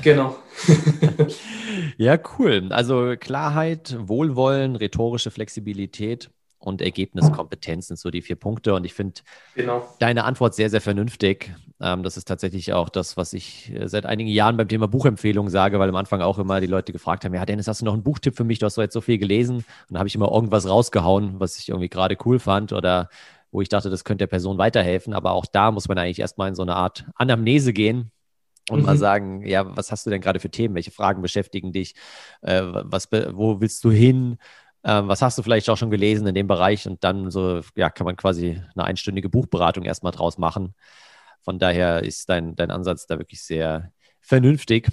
[0.04, 0.36] Genau.
[1.98, 2.68] ja, cool.
[2.72, 6.30] Also Klarheit, Wohlwollen, rhetorische Flexibilität
[6.60, 8.74] und Ergebniskompetenz sind so die vier Punkte.
[8.76, 9.22] Und ich finde
[9.56, 9.88] genau.
[10.00, 11.52] deine Antwort sehr, sehr vernünftig.
[11.80, 15.50] Ähm, das ist tatsächlich auch das, was ich äh, seit einigen Jahren beim Thema Buchempfehlungen
[15.50, 17.94] sage, weil am Anfang auch immer die Leute gefragt haben, ja Dennis, hast du noch
[17.94, 18.60] einen Buchtipp für mich?
[18.60, 19.58] Du hast doch jetzt so viel gelesen.
[19.58, 23.10] Und dann habe ich immer irgendwas rausgehauen, was ich irgendwie gerade cool fand oder
[23.52, 25.14] wo ich dachte, das könnte der Person weiterhelfen.
[25.14, 28.12] Aber auch da muss man eigentlich erstmal in so eine Art Anamnese gehen
[28.70, 28.86] und mhm.
[28.86, 30.76] mal sagen, ja, was hast du denn gerade für Themen?
[30.76, 31.96] Welche Fragen beschäftigen dich?
[32.42, 34.38] Äh, was, wo willst du hin?
[34.84, 36.88] Ähm, was hast du vielleicht auch schon gelesen in dem Bereich?
[36.88, 40.74] Und dann so, ja, kann man quasi eine einstündige Buchberatung erstmal draus machen.
[41.42, 44.90] Von daher ist dein, dein Ansatz da wirklich sehr vernünftig.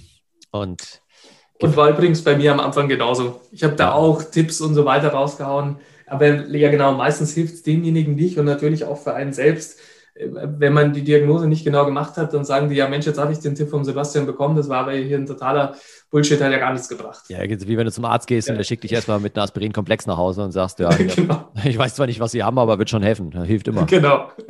[0.50, 1.02] Und,
[1.60, 3.40] und war übrigens bei mir am Anfang genauso.
[3.52, 5.78] Ich habe da auch Tipps und so weiter rausgehauen.
[6.06, 9.80] Aber ja, genau, meistens hilft es demjenigen nicht und natürlich auch für einen selbst,
[10.18, 13.32] wenn man die Diagnose nicht genau gemacht hat, dann sagen die, ja Mensch, jetzt habe
[13.32, 15.74] ich den Tipp von Sebastian bekommen, das war aber hier ein totaler
[16.10, 17.24] Bullshit, hat ja gar nichts gebracht.
[17.28, 18.54] Ja, wie wenn du zum Arzt gehst ja.
[18.54, 21.48] und der schickt dich erstmal mit einem Aspirin-Komplex nach Hause und sagst, ja, genau.
[21.64, 23.86] ich weiß zwar nicht, was sie haben, aber wird schon helfen, hilft immer.
[23.86, 24.30] Genau.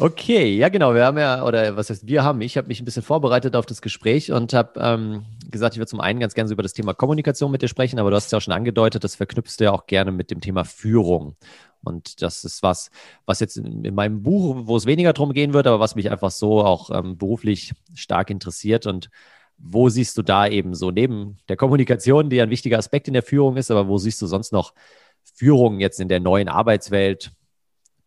[0.00, 0.94] Okay, ja genau.
[0.94, 3.66] Wir haben ja, oder was heißt wir haben, ich habe mich ein bisschen vorbereitet auf
[3.66, 6.72] das Gespräch und habe ähm, gesagt, ich würde zum einen ganz gerne so über das
[6.72, 9.56] Thema Kommunikation mit dir sprechen, aber du hast es ja auch schon angedeutet, das verknüpfst
[9.58, 11.36] du ja auch gerne mit dem Thema Führung.
[11.82, 12.90] Und das ist was,
[13.24, 16.10] was jetzt in, in meinem Buch, wo es weniger darum gehen wird, aber was mich
[16.10, 18.86] einfach so auch ähm, beruflich stark interessiert.
[18.86, 19.10] Und
[19.56, 23.22] wo siehst du da eben so neben der Kommunikation, die ein wichtiger Aspekt in der
[23.22, 24.74] Führung ist, aber wo siehst du sonst noch
[25.22, 27.32] Führung jetzt in der neuen Arbeitswelt,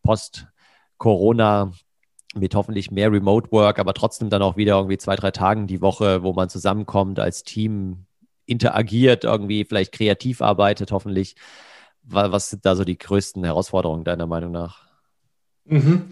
[0.02, 0.48] Post,
[0.98, 1.72] Corona,
[2.36, 5.82] mit hoffentlich mehr Remote Work, aber trotzdem dann auch wieder irgendwie zwei, drei Tagen die
[5.82, 8.06] Woche, wo man zusammenkommt, als Team
[8.46, 11.36] interagiert, irgendwie vielleicht kreativ arbeitet, hoffentlich.
[12.04, 14.88] Was sind da so die größten Herausforderungen deiner Meinung nach?
[15.66, 16.10] Mhm.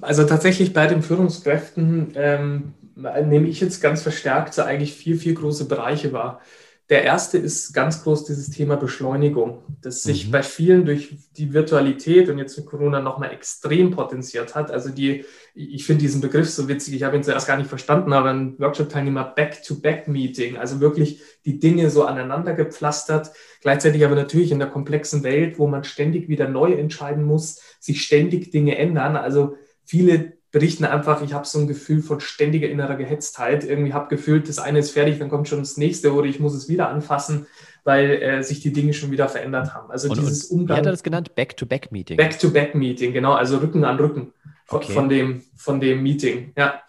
[0.00, 5.34] Also tatsächlich bei den Führungskräften ähm, nehme ich jetzt ganz verstärkt so eigentlich vier, vier
[5.34, 6.40] große Bereiche wahr.
[6.88, 10.30] Der erste ist ganz groß dieses Thema Beschleunigung, das sich mhm.
[10.32, 14.70] bei vielen durch die Virtualität und jetzt mit Corona nochmal extrem potenziert hat.
[14.70, 18.12] Also die, ich finde diesen Begriff so witzig, ich habe ihn zuerst gar nicht verstanden,
[18.12, 24.58] aber ein Workshop-Teilnehmer Back-to-Back-Meeting, also wirklich die Dinge so aneinander gepflastert, gleichzeitig aber natürlich in
[24.58, 29.16] der komplexen Welt, wo man ständig wieder neu entscheiden muss, sich ständig Dinge ändern.
[29.16, 33.64] Also viele berichten einfach, ich habe so ein Gefühl von ständiger innerer Gehetztheit.
[33.64, 36.54] Irgendwie habe gefühlt, das eine ist fertig, dann kommt schon das nächste oder ich muss
[36.54, 37.46] es wieder anfassen,
[37.84, 39.90] weil äh, sich die Dinge schon wieder verändert haben.
[39.90, 40.76] Also und, dieses und Umgang.
[40.76, 41.34] Wie hat er das genannt?
[41.34, 42.18] Back-to-Back-Meeting.
[42.18, 44.34] Back-to-Back-Meeting, genau, also Rücken an Rücken
[44.68, 44.92] okay.
[44.92, 46.52] von, dem, von dem Meeting.
[46.56, 46.82] Ja.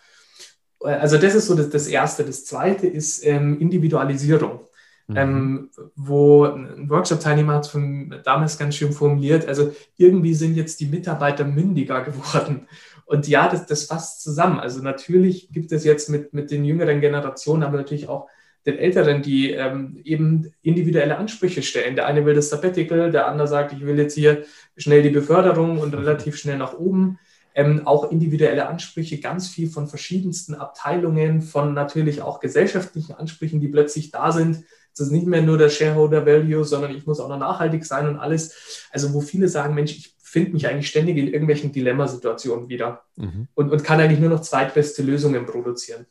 [0.81, 2.25] Also das ist so das, das Erste.
[2.25, 4.59] Das Zweite ist ähm, Individualisierung.
[5.07, 5.17] Mhm.
[5.17, 10.85] Ähm, wo ein Workshop-Teilnehmer hat von damals ganz schön formuliert, also irgendwie sind jetzt die
[10.85, 12.67] Mitarbeiter mündiger geworden.
[13.05, 14.59] Und ja, das, das fasst zusammen.
[14.59, 18.27] Also natürlich gibt es jetzt mit, mit den jüngeren Generationen, aber natürlich auch
[18.65, 21.95] den Älteren, die ähm, eben individuelle Ansprüche stellen.
[21.95, 24.43] Der eine will das Sabbatical, der andere sagt, ich will jetzt hier
[24.77, 27.19] schnell die Beförderung und relativ schnell nach oben.
[27.55, 33.67] Ähm, auch individuelle Ansprüche, ganz viel von verschiedensten Abteilungen, von natürlich auch gesellschaftlichen Ansprüchen, die
[33.67, 34.63] plötzlich da sind.
[34.93, 38.07] Es ist nicht mehr nur der Shareholder Value, sondern ich muss auch noch nachhaltig sein
[38.07, 38.87] und alles.
[38.91, 43.47] Also wo viele sagen, Mensch, ich finde mich eigentlich ständig in irgendwelchen Dilemmasituationen wieder mhm.
[43.53, 46.07] und, und kann eigentlich nur noch zweitbeste Lösungen produzieren.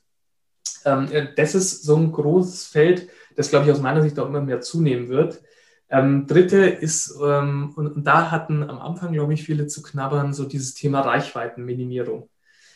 [0.85, 4.29] Ähm, äh, das ist so ein großes Feld, das, glaube ich, aus meiner Sicht auch
[4.29, 5.43] immer mehr zunehmen wird.
[5.91, 10.33] Ähm, dritte ist, ähm, und, und, da hatten am Anfang, glaube ich, viele zu knabbern,
[10.33, 12.31] so dieses Thema Reichweitenminimierung.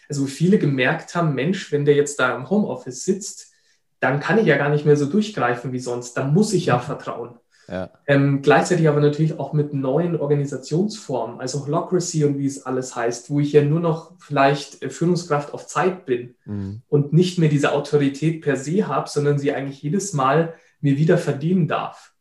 [0.09, 3.53] Also viele gemerkt haben, Mensch, wenn der jetzt da im Homeoffice sitzt,
[4.01, 6.15] dann kann ich ja gar nicht mehr so durchgreifen wie sonst.
[6.15, 7.39] Dann muss ich ja vertrauen.
[7.69, 7.91] Ja.
[8.07, 13.29] Ähm, gleichzeitig aber natürlich auch mit neuen Organisationsformen, also Holocracy und wie es alles heißt,
[13.29, 16.83] wo ich ja nur noch vielleicht äh, Führungskraft auf Zeit bin mhm.
[16.89, 21.19] und nicht mehr diese Autorität per se habe, sondern sie eigentlich jedes Mal mir wieder
[21.19, 22.13] verdienen darf.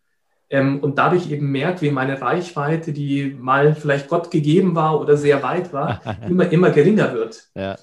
[0.50, 5.18] Ähm, und dadurch eben merkt, wie meine Reichweite, die mal vielleicht Gott gegeben war oder
[5.18, 7.50] sehr weit war, immer, immer geringer wird.
[7.56, 7.78] Ja.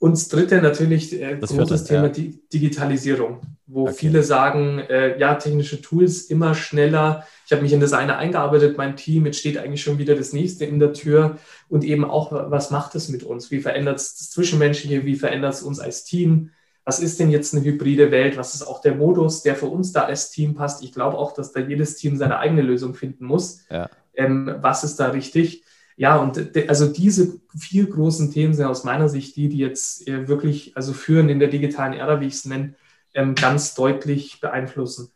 [0.00, 2.24] Und das dritte natürlich äh, großes Thema ja.
[2.52, 3.94] Digitalisierung, wo okay.
[3.94, 7.26] viele sagen, äh, ja, technische Tools immer schneller.
[7.46, 10.32] Ich habe mich in das eine eingearbeitet, mein Team, jetzt steht eigentlich schon wieder das
[10.32, 11.38] nächste in der Tür.
[11.68, 13.50] Und eben auch, was macht es mit uns?
[13.50, 15.04] Wie verändert es das Zwischenmenschliche?
[15.04, 16.50] Wie verändert es uns als Team?
[16.84, 18.36] Was ist denn jetzt eine hybride Welt?
[18.36, 20.84] Was ist auch der Modus, der für uns da als Team passt?
[20.84, 23.64] Ich glaube auch, dass da jedes Team seine eigene Lösung finden muss.
[23.68, 23.90] Ja.
[24.14, 25.64] Ähm, was ist da richtig?
[25.98, 30.28] Ja, und also diese vier großen Themen sind aus meiner Sicht die, die jetzt äh,
[30.28, 32.74] wirklich also führen in der digitalen Ära, wie ich es nenne,
[33.14, 35.10] ähm, ganz deutlich beeinflussen.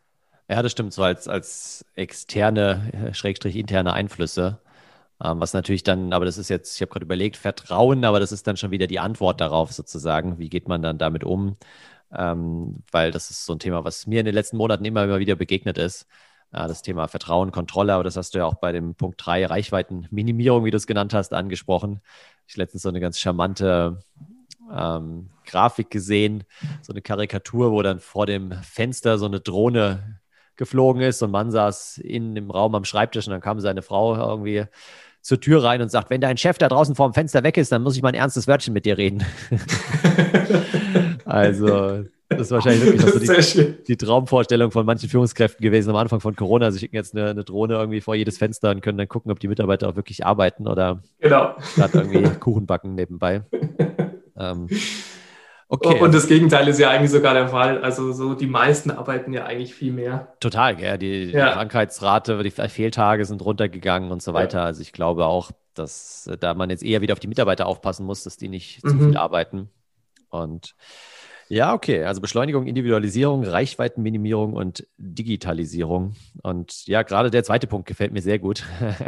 [0.49, 4.59] Ja, das stimmt, so als, als externe, äh, schrägstrich interne Einflüsse.
[5.23, 8.33] Ähm, was natürlich dann, aber das ist jetzt, ich habe gerade überlegt, Vertrauen, aber das
[8.33, 10.41] ist dann schon wieder die Antwort darauf sozusagen.
[10.41, 11.57] Wie geht man dann damit um?
[12.13, 15.21] Ähm, weil das ist so ein Thema, was mir in den letzten Monaten immer, immer
[15.21, 16.09] wieder begegnet ist
[16.53, 19.47] ja, das Thema Vertrauen, Kontrolle, aber das hast du ja auch bei dem Punkt 3,
[19.47, 22.01] Reichweitenminimierung, wie du es genannt hast, angesprochen.
[22.47, 24.03] Ich letztens so eine ganz charmante
[24.71, 26.45] ähm, Grafik gesehen,
[26.83, 30.21] so eine Karikatur, wo dann vor dem Fenster so eine Drohne
[30.57, 34.15] geflogen ist und man saß in dem Raum am Schreibtisch und dann kam seine Frau
[34.15, 34.67] irgendwie
[35.23, 37.73] zur Tür rein und sagt, wenn dein Chef da draußen vor dem Fenster weg ist,
[37.73, 39.25] dann muss ich mal ein ernstes Wörtchen mit dir reden.
[41.25, 46.21] also das ist wahrscheinlich wirklich so die, die, Traumvorstellung von manchen Führungskräften gewesen am Anfang
[46.21, 46.71] von Corona.
[46.71, 49.41] Sie schicken jetzt eine, eine, Drohne irgendwie vor jedes Fenster und können dann gucken, ob
[49.41, 51.55] die Mitarbeiter auch wirklich arbeiten oder genau.
[51.77, 53.43] gerade irgendwie Kuchen backen nebenbei.
[54.39, 54.69] ähm,
[55.75, 56.01] Okay.
[56.01, 57.83] Und das Gegenteil ist ja eigentlich sogar der Fall.
[57.83, 60.35] Also so die meisten arbeiten ja eigentlich viel mehr.
[60.39, 60.99] Total, ja.
[60.99, 61.47] Die, ja.
[61.47, 64.59] die Krankheitsrate, die Fehltage sind runtergegangen und so weiter.
[64.59, 64.65] Ja.
[64.67, 68.05] Also ich glaube auch, dass äh, da man jetzt eher wieder auf die Mitarbeiter aufpassen
[68.05, 68.89] muss, dass die nicht mhm.
[68.91, 69.71] zu viel arbeiten.
[70.29, 70.75] Und
[71.53, 72.03] ja, okay.
[72.05, 76.17] Also Beschleunigung, Individualisierung, Reichweitenminimierung und Digitalisierung.
[76.43, 78.65] Und ja, gerade der zweite Punkt gefällt mir sehr gut.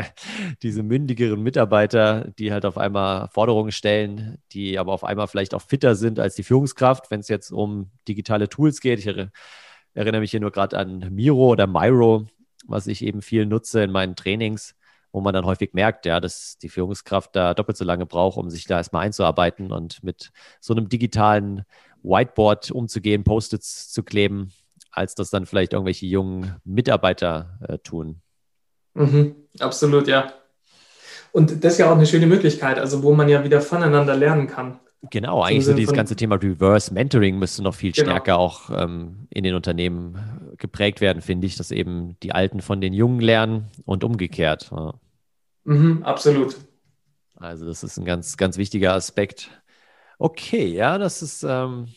[0.62, 5.62] Diese mündigeren Mitarbeiter, die halt auf einmal Forderungen stellen, die aber auf einmal vielleicht auch
[5.62, 8.98] fitter sind als die Führungskraft, wenn es jetzt um digitale Tools geht.
[8.98, 9.07] Ich
[9.94, 12.26] erinnere mich hier nur gerade an Miro oder Miro,
[12.66, 14.74] was ich eben viel nutze in meinen Trainings
[15.14, 18.50] wo man dann häufig merkt, ja, dass die Führungskraft da doppelt so lange braucht, um
[18.50, 21.64] sich da erstmal einzuarbeiten und mit so einem digitalen
[22.05, 24.53] Whiteboard umzugehen, Post-its zu kleben,
[24.90, 28.21] als das dann vielleicht irgendwelche jungen Mitarbeiter äh, tun.
[28.95, 30.33] Mhm, absolut, ja.
[31.33, 34.47] Und das ist ja auch eine schöne Möglichkeit, also wo man ja wieder voneinander lernen
[34.47, 34.79] kann.
[35.11, 38.11] Genau, eigentlich so dieses ganze Thema Reverse Mentoring müsste noch viel genau.
[38.11, 42.81] stärker auch ähm, in den Unternehmen geprägt werden, finde ich, dass eben die Alten von
[42.81, 44.71] den Jungen lernen und umgekehrt.
[44.71, 44.95] Ja.
[45.64, 46.57] Mhm, absolut.
[47.37, 49.51] Also das ist ein ganz, ganz wichtiger Aspekt.
[50.18, 51.88] Okay, ja, das ist ähm,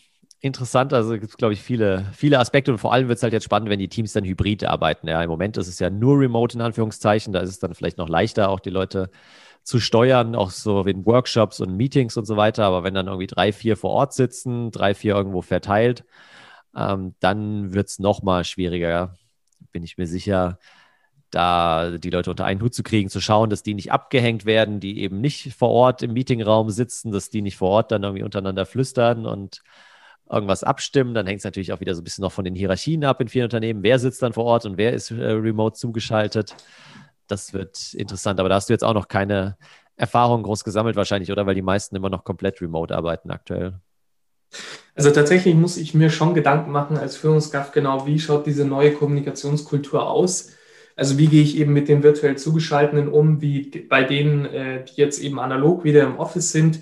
[0.42, 0.94] interessant.
[0.94, 3.44] Also gibt es, glaube ich, viele, viele Aspekte und vor allem wird es halt jetzt
[3.44, 5.08] spannend, wenn die Teams dann hybrid arbeiten.
[5.08, 7.34] Ja, im Moment ist es ja nur remote in Anführungszeichen.
[7.34, 9.10] Da ist es dann vielleicht noch leichter, auch die Leute
[9.64, 12.66] zu steuern, auch so in Workshops und Meetings und so weiter.
[12.66, 16.06] Aber wenn dann irgendwie drei, vier vor Ort sitzen, drei, vier irgendwo verteilt,
[16.76, 19.16] ähm, dann wird es nochmal schwieriger,
[19.72, 20.60] bin ich mir sicher
[21.32, 24.80] da die Leute unter einen Hut zu kriegen, zu schauen, dass die nicht abgehängt werden,
[24.80, 28.24] die eben nicht vor Ort im Meetingraum sitzen, dass die nicht vor Ort dann irgendwie
[28.24, 29.62] untereinander flüstern und
[30.30, 31.14] irgendwas abstimmen.
[31.14, 33.28] Dann hängt es natürlich auch wieder so ein bisschen noch von den Hierarchien ab in
[33.28, 33.84] vielen Unternehmen.
[33.84, 36.56] Wer sitzt dann vor Ort und wer ist äh, remote zugeschaltet?
[37.28, 38.40] Das wird interessant.
[38.40, 39.58] Aber da hast du jetzt auch noch keine
[39.98, 41.46] Erfahrung groß gesammelt wahrscheinlich, oder?
[41.46, 43.80] Weil die meisten immer noch komplett remote arbeiten aktuell.
[44.96, 48.94] Also tatsächlich muss ich mir schon Gedanken machen als Führungskraft genau, wie schaut diese neue
[48.94, 50.52] Kommunikationskultur aus?
[50.98, 55.00] Also wie gehe ich eben mit den virtuell Zugeschalteten um, wie bei denen, äh, die
[55.00, 56.80] jetzt eben analog wieder im Office sind.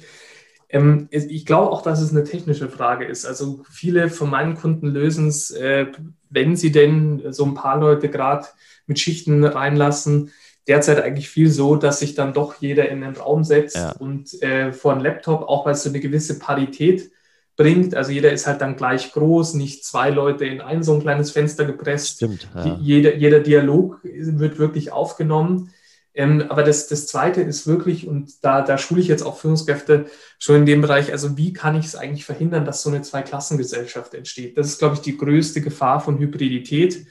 [0.70, 3.26] Ähm, ich glaube auch, dass es eine technische Frage ist.
[3.26, 5.88] Also viele von meinen Kunden lösen es, äh,
[6.30, 8.48] wenn sie denn so ein paar Leute gerade
[8.88, 10.32] mit Schichten reinlassen,
[10.66, 13.92] derzeit eigentlich viel so, dass sich dann doch jeder in den Raum setzt ja.
[13.92, 17.12] und äh, vor einen Laptop, auch weil es so eine gewisse Parität
[17.56, 17.96] bringt.
[17.96, 21.32] Also jeder ist halt dann gleich groß, nicht zwei Leute in ein so ein kleines
[21.32, 22.18] Fenster gepresst.
[22.18, 22.48] Stimmt.
[22.54, 22.78] Ja.
[22.82, 25.72] Jeder, jeder Dialog wird wirklich aufgenommen.
[26.18, 30.06] Ähm, aber das, das Zweite ist wirklich, und da, da schule ich jetzt auch Führungskräfte
[30.40, 34.14] schon in dem Bereich, also wie kann ich es eigentlich verhindern, dass so eine Zweiklassengesellschaft
[34.14, 34.58] entsteht?
[34.58, 37.06] Das ist, glaube ich, die größte Gefahr von Hybridität,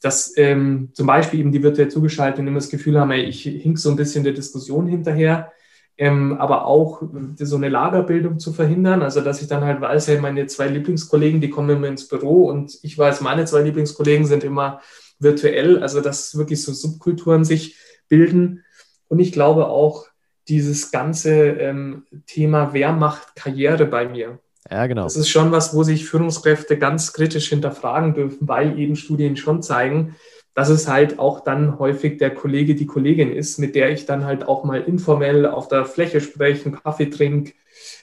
[0.00, 3.78] dass ähm, zum Beispiel eben die virtuell zugeschaltet immer das Gefühl haben, ey, ich hink
[3.78, 5.52] so ein bisschen der Diskussion hinterher
[5.98, 9.02] ähm, aber auch äh, so eine Lagerbildung zu verhindern.
[9.02, 12.48] Also, dass ich dann halt weiß, hey, meine zwei Lieblingskollegen, die kommen immer ins Büro
[12.48, 14.80] und ich weiß, meine zwei Lieblingskollegen sind immer
[15.18, 15.82] virtuell.
[15.82, 17.76] Also, dass wirklich so Subkulturen sich
[18.08, 18.64] bilden.
[19.08, 20.06] Und ich glaube auch,
[20.46, 24.38] dieses ganze ähm, Thema, wer macht Karriere bei mir?
[24.70, 25.04] Ja, genau.
[25.04, 29.62] Das ist schon was, wo sich Führungskräfte ganz kritisch hinterfragen dürfen, weil eben Studien schon
[29.62, 30.16] zeigen,
[30.54, 34.24] dass es halt auch dann häufig der Kollege, die Kollegin ist, mit der ich dann
[34.24, 37.52] halt auch mal informell auf der Fläche spreche, einen Kaffee trinke.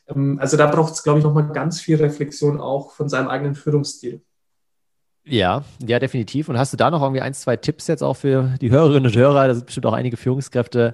[0.08, 3.56] Ähm, also da braucht es, glaube ich, nochmal ganz viel Reflexion auch von seinem eigenen
[3.56, 4.22] Führungsstil.
[5.28, 6.50] Ja, ja, definitiv.
[6.50, 9.18] Und hast du da noch irgendwie ein, zwei Tipps jetzt auch für die Hörerinnen und
[9.18, 9.48] Hörer?
[9.48, 10.94] Da sind bestimmt auch einige Führungskräfte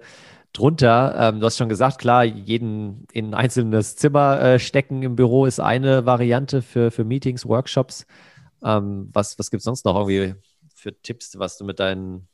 [0.53, 1.15] drunter.
[1.17, 5.45] Ähm, du hast schon gesagt, klar, jeden in ein einzelnes Zimmer äh, stecken im Büro
[5.45, 8.05] ist eine Variante für, für Meetings, Workshops.
[8.63, 10.35] Ähm, was was gibt es sonst noch irgendwie
[10.81, 12.27] für Tipps, was du mit deinen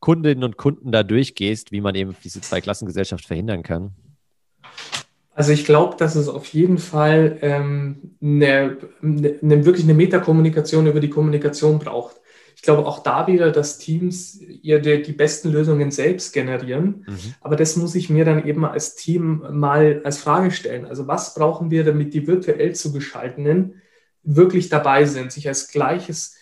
[0.00, 3.92] Kundinnen und Kunden da durchgehst, wie man eben diese Zweiklassengesellschaft verhindern kann?
[5.34, 11.00] Also ich glaube, dass es auf jeden Fall ähm, eine, eine, wirklich eine Metakommunikation über
[11.00, 12.16] die Kommunikation braucht.
[12.56, 17.04] Ich glaube auch da wieder, dass Teams ihre, die besten Lösungen selbst generieren.
[17.06, 17.34] Mhm.
[17.40, 20.84] Aber das muss ich mir dann eben als Team mal als Frage stellen.
[20.84, 23.80] Also was brauchen wir, damit die virtuell zugeschalteten
[24.24, 26.37] wirklich dabei sind, sich als gleiches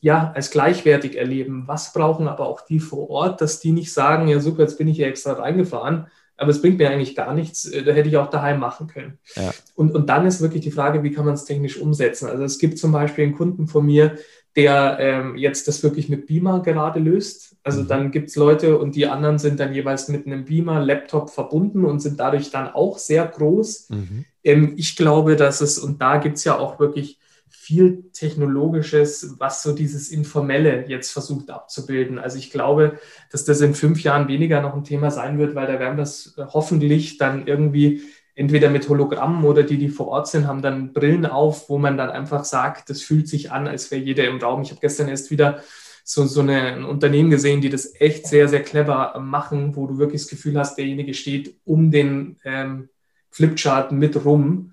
[0.00, 1.64] ja, als gleichwertig erleben.
[1.66, 4.88] Was brauchen aber auch die vor Ort, dass die nicht sagen, ja super, jetzt bin
[4.88, 6.06] ich hier extra reingefahren,
[6.36, 9.18] aber es bringt mir eigentlich gar nichts, äh, da hätte ich auch daheim machen können.
[9.34, 9.52] Ja.
[9.74, 12.28] Und, und dann ist wirklich die Frage, wie kann man es technisch umsetzen?
[12.28, 14.16] Also es gibt zum Beispiel einen Kunden von mir,
[14.54, 17.56] der ähm, jetzt das wirklich mit Beamer gerade löst.
[17.62, 17.88] Also mhm.
[17.88, 21.84] dann gibt es Leute und die anderen sind dann jeweils mit einem Beamer, Laptop verbunden
[21.84, 23.90] und sind dadurch dann auch sehr groß.
[23.90, 24.24] Mhm.
[24.44, 27.18] Ähm, ich glaube, dass es, und da gibt es ja auch wirklich
[27.66, 32.20] viel Technologisches, was so dieses Informelle jetzt versucht abzubilden.
[32.20, 33.00] Also ich glaube,
[33.32, 36.36] dass das in fünf Jahren weniger noch ein Thema sein wird, weil da werden das
[36.38, 38.02] hoffentlich dann irgendwie
[38.36, 41.96] entweder mit Hologrammen oder die, die vor Ort sind, haben dann Brillen auf, wo man
[41.96, 44.62] dann einfach sagt, das fühlt sich an, als wäre jeder im Raum.
[44.62, 45.60] Ich habe gestern erst wieder
[46.04, 49.98] so, so eine, ein Unternehmen gesehen, die das echt sehr, sehr clever machen, wo du
[49.98, 52.90] wirklich das Gefühl hast, derjenige steht um den ähm,
[53.30, 54.72] Flipchart mit rum.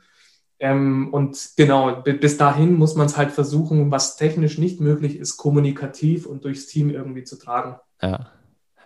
[0.64, 5.36] Ähm, und genau, bis dahin muss man es halt versuchen, was technisch nicht möglich ist,
[5.36, 7.76] kommunikativ und durchs Team irgendwie zu tragen.
[8.02, 8.28] Ja.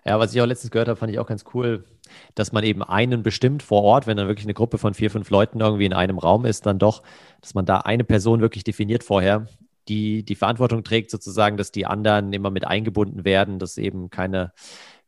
[0.03, 1.85] Ja, was ich auch letztens gehört habe, fand ich auch ganz cool,
[2.33, 5.29] dass man eben einen bestimmt vor Ort, wenn dann wirklich eine Gruppe von vier, fünf
[5.29, 7.03] Leuten irgendwie in einem Raum ist, dann doch,
[7.41, 9.45] dass man da eine Person wirklich definiert vorher,
[9.87, 14.51] die die Verantwortung trägt, sozusagen, dass die anderen immer mit eingebunden werden, dass eben keine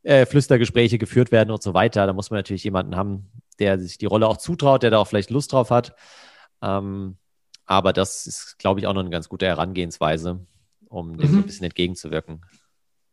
[0.03, 2.05] äh, Flüstergespräche geführt werden und so weiter.
[2.05, 5.07] Da muss man natürlich jemanden haben, der sich die Rolle auch zutraut, der da auch
[5.07, 5.95] vielleicht Lust drauf hat.
[6.61, 7.17] Ähm,
[7.65, 10.39] aber das ist, glaube ich, auch noch eine ganz gute Herangehensweise,
[10.87, 11.37] um dem mhm.
[11.39, 12.41] ein bisschen entgegenzuwirken.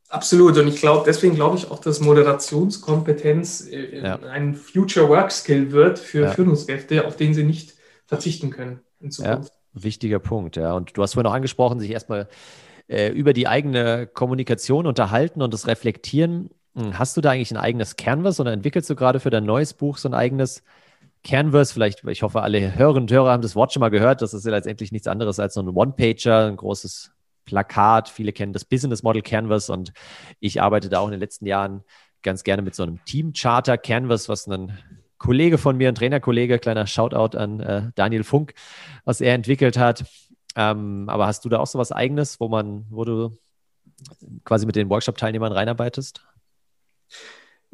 [0.08, 0.56] Absolut.
[0.56, 4.18] Und ich glaube, deswegen glaube ich auch, dass Moderationskompetenz äh, ja.
[4.20, 6.30] ein Future Work Skill wird für ja.
[6.30, 7.74] Führungskräfte, auf den sie nicht
[8.06, 9.52] verzichten können in Zukunft.
[9.52, 10.72] Ja, wichtiger Punkt, ja.
[10.74, 12.28] Und du hast vorhin auch angesprochen, sich erstmal
[12.88, 16.50] äh, über die eigene Kommunikation unterhalten und das reflektieren.
[16.76, 19.74] Hm, hast du da eigentlich ein eigenes Canvas oder entwickelst du gerade für dein neues
[19.74, 20.62] Buch so ein eigenes
[21.26, 21.72] Canvas?
[21.72, 24.22] Vielleicht, ich hoffe, alle Hörerinnen und Hörer haben das Wort schon mal gehört.
[24.22, 27.10] Das ist ja letztendlich nichts anderes als so ein One-Pager, ein großes
[27.44, 28.08] Plakat.
[28.08, 29.92] Viele kennen das Business Model Canvas und
[30.40, 31.82] ich arbeite da auch in den letzten Jahren
[32.22, 34.78] ganz gerne mit so einem Team Charter Canvas, was ein
[35.18, 38.54] Kollege von mir, ein Trainerkollege, kleiner Shoutout an äh, Daniel Funk,
[39.04, 40.04] was er entwickelt hat.
[40.54, 43.36] Ähm, aber hast du da auch so was Eigenes, wo man, wo du
[44.44, 46.24] quasi mit den Workshop-Teilnehmern reinarbeitest?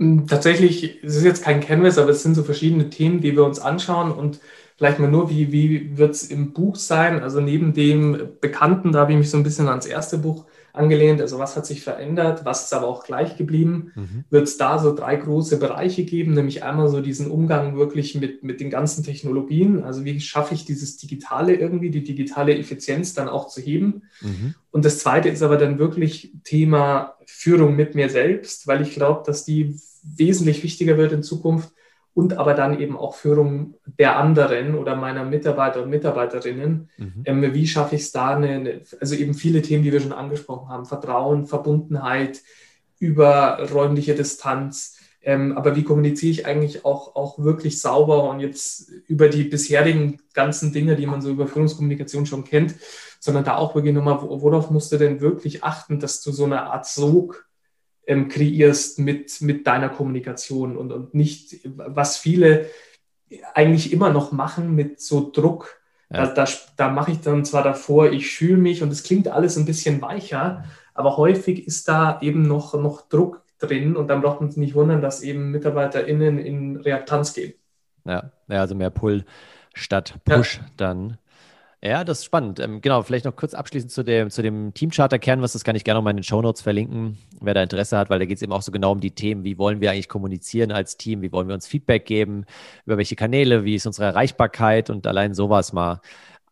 [0.03, 3.45] Hm, tatsächlich, es ist jetzt kein Canvas, aber es sind so verschiedene Themen, die wir
[3.45, 4.41] uns anschauen und
[4.77, 7.23] vielleicht mal nur, wie, wie wird es im Buch sein?
[7.23, 11.21] Also neben dem Bekannten, da habe ich mich so ein bisschen ans erste Buch angelehnt.
[11.21, 13.93] Also was hat sich verändert, was ist aber auch gleich geblieben?
[13.95, 14.25] Mhm.
[14.31, 18.43] Wird es da so drei große Bereiche geben, nämlich einmal so diesen Umgang wirklich mit,
[18.43, 19.85] mit den ganzen Technologien.
[19.85, 24.03] Also wie schaffe ich dieses Digitale irgendwie, die digitale Effizienz dann auch zu heben?
[24.21, 24.55] Mhm.
[24.73, 29.23] Und das zweite ist aber dann wirklich Thema Führung mit mir selbst, weil ich glaube,
[29.27, 31.73] dass die wesentlich wichtiger wird in Zukunft
[32.15, 36.91] und aber dann eben auch Führung der anderen oder meiner Mitarbeiter und Mitarbeiterinnen.
[36.99, 37.23] Mhm.
[37.25, 40.69] Ähm, wie schaffe ich es da, eine, also eben viele Themen, die wir schon angesprochen
[40.69, 42.43] haben, Vertrauen, Verbundenheit,
[42.99, 44.97] über räumliche Distanz.
[45.23, 50.21] Ähm, aber wie kommuniziere ich eigentlich auch, auch wirklich sauber und jetzt über die bisherigen
[50.35, 52.75] ganzen Dinge, die man so über Führungskommunikation schon kennt,
[53.21, 56.65] sondern da auch wirklich nochmal, worauf musst du denn wirklich achten, dass du so eine
[56.65, 57.47] Art Sog
[58.07, 62.67] ähm, kreierst mit, mit deiner Kommunikation und, und nicht, was viele
[63.55, 65.81] eigentlich immer noch machen mit so Druck.
[66.11, 66.27] Ja.
[66.27, 69.57] Da, da, da mache ich dann zwar davor, ich fühle mich und es klingt alles
[69.57, 74.41] ein bisschen weicher, aber häufig ist da eben noch, noch Druck drin und dann braucht
[74.41, 77.55] man sich nicht wundern, dass eben MitarbeiterInnen in Reaktanz gehen.
[78.05, 79.25] Ja, ja also mehr Pull
[79.75, 80.67] statt Push ja.
[80.77, 81.19] dann.
[81.85, 82.61] Ja, das ist spannend.
[82.61, 85.83] Ähm, genau, vielleicht noch kurz abschließend zu dem, zu dem Teamcharter-Kern, was das kann ich
[85.83, 88.43] gerne noch mal in den Shownotes verlinken, wer da Interesse hat, weil da geht es
[88.43, 91.33] eben auch so genau um die Themen, wie wollen wir eigentlich kommunizieren als Team, wie
[91.33, 92.45] wollen wir uns Feedback geben,
[92.87, 96.01] über welche Kanäle, wie ist unsere Erreichbarkeit und allein sowas mal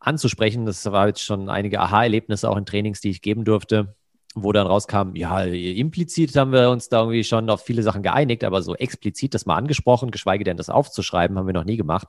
[0.00, 0.66] anzusprechen.
[0.66, 3.94] Das war jetzt schon einige Aha-Erlebnisse auch in Trainings, die ich geben durfte,
[4.34, 8.42] wo dann rauskam, ja, implizit haben wir uns da irgendwie schon auf viele Sachen geeinigt,
[8.42, 12.08] aber so explizit das mal angesprochen, geschweige denn das aufzuschreiben, haben wir noch nie gemacht.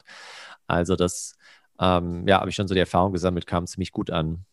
[0.66, 1.36] Also das
[1.82, 4.46] ähm, ja, habe ich schon so die Erfahrung gesammelt, kam ziemlich gut an.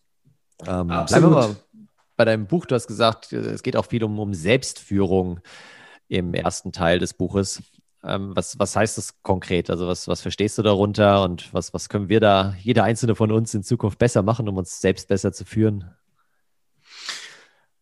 [0.66, 1.56] Ähm, bleiben wir
[2.16, 2.66] bei deinem Buch.
[2.66, 5.40] Du hast gesagt, es geht auch viel um, um Selbstführung
[6.08, 7.62] im ersten Teil des Buches.
[8.02, 9.68] Ähm, was, was heißt das konkret?
[9.70, 13.30] Also was, was verstehst du darunter und was, was können wir da, jeder einzelne von
[13.30, 15.90] uns in Zukunft besser machen, um uns selbst besser zu führen?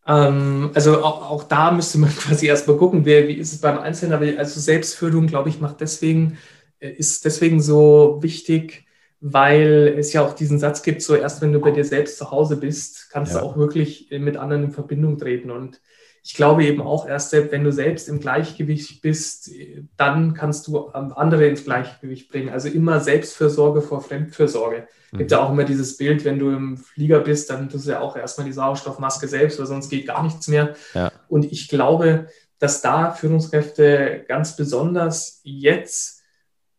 [0.07, 3.79] Ähm, also auch, auch, da müsste man quasi erstmal gucken, wer, wie ist es beim
[3.79, 4.15] Einzelnen.
[4.15, 6.39] Aber also Selbstführung, glaube ich, macht deswegen,
[6.81, 8.86] äh, ist deswegen so wichtig,
[9.33, 12.31] weil es ja auch diesen Satz gibt, so erst wenn du bei dir selbst zu
[12.31, 13.41] Hause bist, kannst ja.
[13.41, 15.51] du auch wirklich mit anderen in Verbindung treten.
[15.51, 15.81] Und
[16.23, 19.51] ich glaube eben auch erst, wenn du selbst im Gleichgewicht bist,
[19.97, 22.51] dann kannst du andere ins Gleichgewicht bringen.
[22.51, 24.87] Also immer Selbstfürsorge vor Fremdfürsorge.
[25.11, 25.19] Mhm.
[25.19, 28.01] Gibt ja auch immer dieses Bild, wenn du im Flieger bist, dann tust du ja
[28.01, 30.77] auch erstmal die Sauerstoffmaske selbst, weil sonst geht gar nichts mehr.
[30.95, 31.11] Ja.
[31.29, 32.29] Und ich glaube,
[32.61, 36.16] dass da Führungskräfte ganz besonders jetzt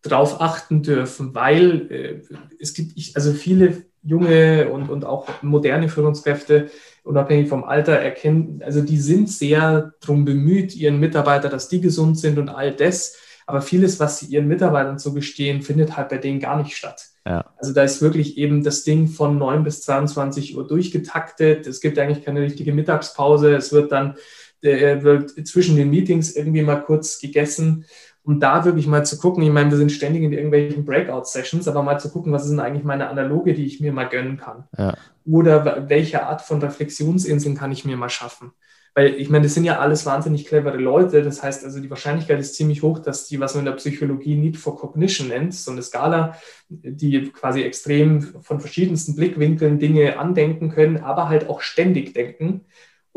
[0.07, 2.21] drauf achten dürfen, weil äh,
[2.59, 6.69] es gibt, ich, also viele junge und, und auch moderne Führungskräfte,
[7.03, 12.17] unabhängig vom Alter, erkennen, also die sind sehr darum bemüht, ihren Mitarbeiter, dass die gesund
[12.19, 13.17] sind und all das.
[13.45, 17.05] Aber vieles, was sie ihren Mitarbeitern so gestehen, findet halt bei denen gar nicht statt.
[17.25, 17.45] Ja.
[17.57, 21.65] Also da ist wirklich eben das Ding von 9 bis 22 Uhr durchgetaktet.
[21.65, 23.55] Es gibt eigentlich keine richtige Mittagspause.
[23.55, 24.15] Es wird dann
[24.61, 27.85] äh, wird zwischen den Meetings irgendwie mal kurz gegessen.
[28.27, 31.81] Um da wirklich mal zu gucken, ich meine, wir sind ständig in irgendwelchen Breakout-Sessions, aber
[31.81, 34.65] mal zu gucken, was ist denn eigentlich meine Analoge, die ich mir mal gönnen kann?
[34.77, 34.95] Ja.
[35.25, 38.51] Oder welche Art von Reflexionsinseln kann ich mir mal schaffen?
[38.95, 41.23] Weil ich meine, das sind ja alles wahnsinnig clevere Leute.
[41.23, 44.35] Das heißt also, die Wahrscheinlichkeit ist ziemlich hoch, dass die, was man in der Psychologie
[44.35, 46.35] Need for Cognition nennt, so eine Skala,
[46.67, 52.65] die quasi extrem von verschiedensten Blickwinkeln Dinge andenken können, aber halt auch ständig denken.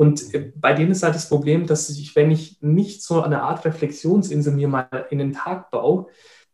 [0.01, 3.43] Und äh, bei denen ist halt das Problem, dass ich, wenn ich nicht so eine
[3.43, 6.07] Art Reflexionsinsel mir mal in den Tag baue,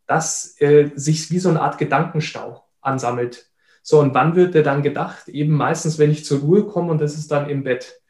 [0.08, 3.48] dass äh, sich wie so eine Art Gedankenstau ansammelt.
[3.84, 5.28] So, und wann wird der dann gedacht?
[5.28, 8.00] Eben meistens, wenn ich zur Ruhe komme und das ist dann im Bett.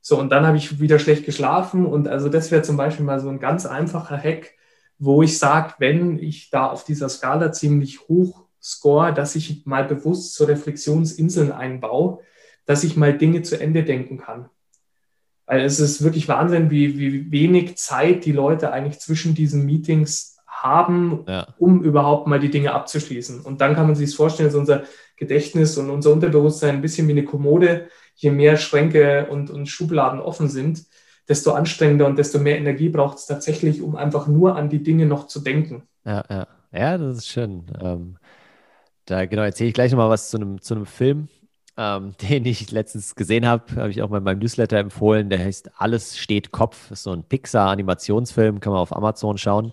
[0.00, 1.86] So, und dann habe ich wieder schlecht geschlafen.
[1.86, 4.50] Und also das wäre zum Beispiel mal so ein ganz einfacher Hack,
[4.98, 9.84] wo ich sage, wenn ich da auf dieser Skala ziemlich hoch score, dass ich mal
[9.84, 12.18] bewusst so Reflexionsinseln einbaue,
[12.66, 14.48] dass ich mal Dinge zu Ende denken kann.
[15.46, 20.38] Weil es ist wirklich Wahnsinn, wie, wie wenig Zeit die Leute eigentlich zwischen diesen Meetings
[20.46, 21.46] haben, ja.
[21.58, 23.40] um überhaupt mal die Dinge abzuschließen.
[23.40, 24.84] Und dann kann man sich vorstellen, dass unser
[25.16, 30.20] Gedächtnis und unser Unterbewusstsein ein bisschen wie eine Kommode je mehr Schränke und, und Schubladen
[30.20, 30.84] offen sind,
[31.28, 35.06] desto anstrengender und desto mehr Energie braucht es tatsächlich, um einfach nur an die Dinge
[35.06, 35.82] noch zu denken.
[36.04, 36.46] Ja, ja.
[36.72, 37.64] ja das ist schön.
[37.80, 38.18] Ähm,
[39.06, 41.28] da genau erzähle ich gleich nochmal was zu einem, zu einem Film,
[41.76, 45.30] ähm, den ich letztens gesehen habe, habe ich auch mal in meinem Newsletter empfohlen.
[45.30, 46.90] Der heißt Alles steht Kopf.
[46.90, 49.72] Ist so ein Pixar-Animationsfilm, kann man auf Amazon schauen.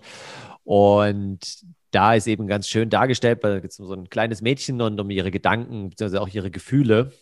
[0.64, 4.80] Und da ist eben ganz schön dargestellt, da geht es um so ein kleines Mädchen
[4.80, 7.12] und um ihre Gedanken, beziehungsweise auch ihre Gefühle.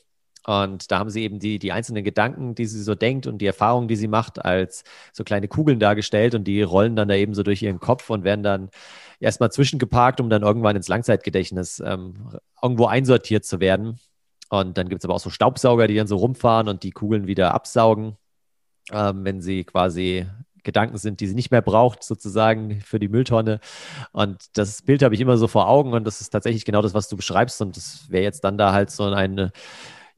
[0.46, 3.46] Und da haben sie eben die, die einzelnen Gedanken, die sie so denkt und die
[3.46, 7.34] Erfahrungen, die sie macht, als so kleine Kugeln dargestellt und die rollen dann da eben
[7.34, 8.70] so durch ihren Kopf und werden dann
[9.20, 12.30] erstmal zwischengeparkt, um dann irgendwann ins Langzeitgedächtnis ähm,
[12.62, 13.98] irgendwo einsortiert zu werden.
[14.48, 17.26] Und dann gibt es aber auch so Staubsauger, die dann so rumfahren und die Kugeln
[17.26, 18.16] wieder absaugen,
[18.92, 20.26] ähm, wenn sie quasi
[20.64, 23.60] Gedanken sind, die sie nicht mehr braucht, sozusagen für die Mülltonne.
[24.12, 26.94] Und das Bild habe ich immer so vor Augen und das ist tatsächlich genau das,
[26.94, 27.60] was du beschreibst.
[27.62, 29.52] Und das wäre jetzt dann da halt so eine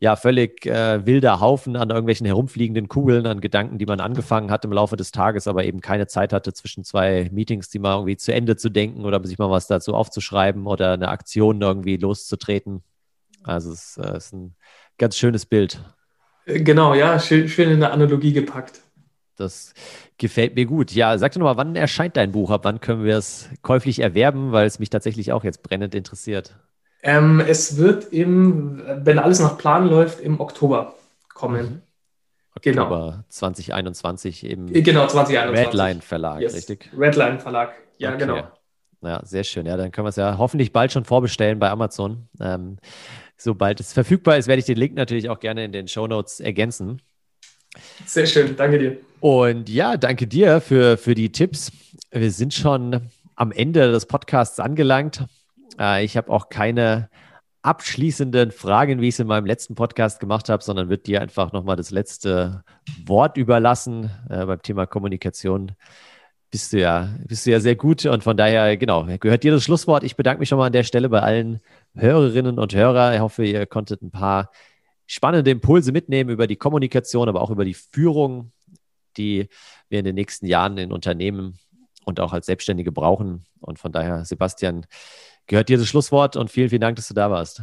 [0.00, 4.64] ja völlig äh, wilder Haufen an irgendwelchen herumfliegenden Kugeln, an Gedanken, die man angefangen hat
[4.64, 8.16] im Laufe des Tages, aber eben keine Zeit hatte zwischen zwei Meetings, die mal irgendwie
[8.16, 12.82] zu Ende zu denken oder sich mal was dazu aufzuschreiben oder eine Aktion irgendwie loszutreten.
[13.42, 14.54] Also es äh, ist ein
[14.98, 15.82] ganz schönes Bild.
[16.46, 18.80] Äh, genau, ja, schön, schön in der Analogie gepackt.
[19.36, 19.72] Das
[20.18, 20.92] gefällt mir gut.
[20.92, 22.50] Ja, sag doch mal, wann erscheint dein Buch?
[22.50, 26.54] Ab wann können wir es käuflich erwerben, weil es mich tatsächlich auch jetzt brennend interessiert?
[27.02, 30.94] Ähm, es wird im, wenn alles nach Plan läuft, im Oktober
[31.32, 31.62] kommen.
[31.62, 31.82] Mhm.
[32.54, 33.24] Oktober genau.
[33.30, 35.66] 2021 im äh, genau, 2021.
[35.66, 36.54] Redline Verlag, yes.
[36.54, 36.90] richtig?
[36.96, 38.18] Redline Verlag, ja, okay.
[38.18, 38.42] genau.
[39.02, 39.64] Ja, sehr schön.
[39.64, 42.28] Ja, dann können wir es ja hoffentlich bald schon vorbestellen bei Amazon.
[42.38, 42.76] Ähm,
[43.40, 46.40] sobald es verfügbar ist, werde ich den Link natürlich auch gerne in den Show Notes
[46.40, 47.00] ergänzen.
[48.04, 48.96] Sehr schön, danke dir.
[49.20, 51.72] Und ja, danke dir für, für die Tipps.
[52.10, 55.24] Wir sind schon am Ende des Podcasts angelangt.
[55.78, 57.08] Äh, ich habe auch keine
[57.62, 61.52] abschließenden Fragen, wie ich es in meinem letzten Podcast gemacht habe, sondern wird dir einfach
[61.52, 62.64] nochmal das letzte
[63.04, 65.72] Wort überlassen äh, beim Thema Kommunikation.
[66.50, 69.62] Bist du ja, bist du ja sehr gut und von daher, genau, gehört dir das
[69.62, 70.02] Schlusswort.
[70.02, 71.60] Ich bedanke mich schon mal an der Stelle bei allen
[71.94, 73.14] Hörerinnen und Hörern.
[73.14, 74.50] Ich hoffe, ihr konntet ein paar
[75.06, 78.52] spannende Impulse mitnehmen über die Kommunikation, aber auch über die Führung,
[79.16, 79.48] die
[79.88, 81.58] wir in den nächsten Jahren in Unternehmen
[82.04, 83.44] und auch als Selbstständige brauchen.
[83.60, 84.86] Und von daher, Sebastian,
[85.46, 87.62] gehört dir das Schlusswort und vielen, vielen Dank, dass du da warst.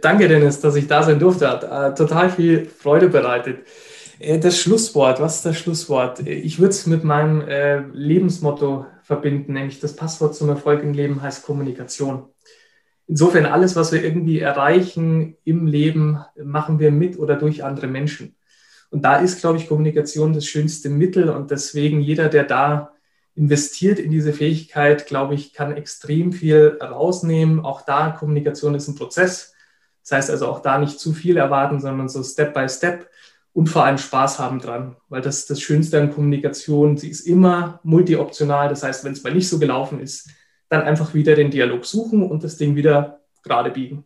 [0.00, 1.48] Danke, Dennis, dass ich da sein durfte.
[1.48, 3.66] Hat äh, total viel Freude bereitet.
[4.18, 6.26] Äh, das Schlusswort, was ist das Schlusswort?
[6.26, 11.22] Ich würde es mit meinem äh, Lebensmotto verbinden, nämlich das Passwort zum Erfolg im Leben
[11.22, 12.24] heißt Kommunikation.
[13.06, 18.36] Insofern alles, was wir irgendwie erreichen im Leben, machen wir mit oder durch andere Menschen.
[18.90, 22.92] Und da ist, glaube ich, Kommunikation das schönste Mittel und deswegen jeder, der da
[23.34, 27.60] investiert in diese Fähigkeit, glaube ich, kann extrem viel rausnehmen.
[27.60, 29.54] Auch da, Kommunikation ist ein Prozess.
[30.02, 33.08] Das heißt also auch da nicht zu viel erwarten, sondern so Step by Step
[33.52, 34.96] und vor allem Spaß haben dran.
[35.08, 38.68] Weil das das Schönste an Kommunikation, sie ist immer multioptional.
[38.68, 40.30] Das heißt, wenn es mal nicht so gelaufen ist,
[40.68, 44.04] dann einfach wieder den Dialog suchen und das Ding wieder gerade biegen.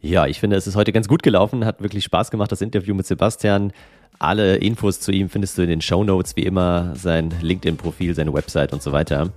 [0.00, 2.94] Ja, ich finde, es ist heute ganz gut gelaufen, hat wirklich Spaß gemacht, das Interview
[2.94, 3.72] mit Sebastian.
[4.20, 8.32] Alle Infos zu ihm findest du in den Show Notes, wie immer, sein LinkedIn-Profil, seine
[8.32, 9.32] Website und so weiter.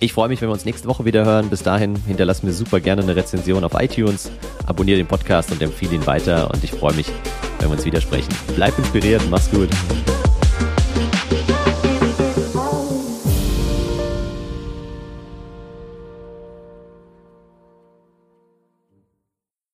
[0.00, 1.48] Ich freue mich, wenn wir uns nächste Woche wieder hören.
[1.48, 4.30] Bis dahin hinterlass mir super gerne eine Rezension auf iTunes,
[4.66, 7.06] abonniere den Podcast und empfehle ihn weiter und ich freue mich,
[7.58, 8.34] wenn wir uns wieder sprechen.
[8.54, 9.70] Bleib inspiriert, mach's gut.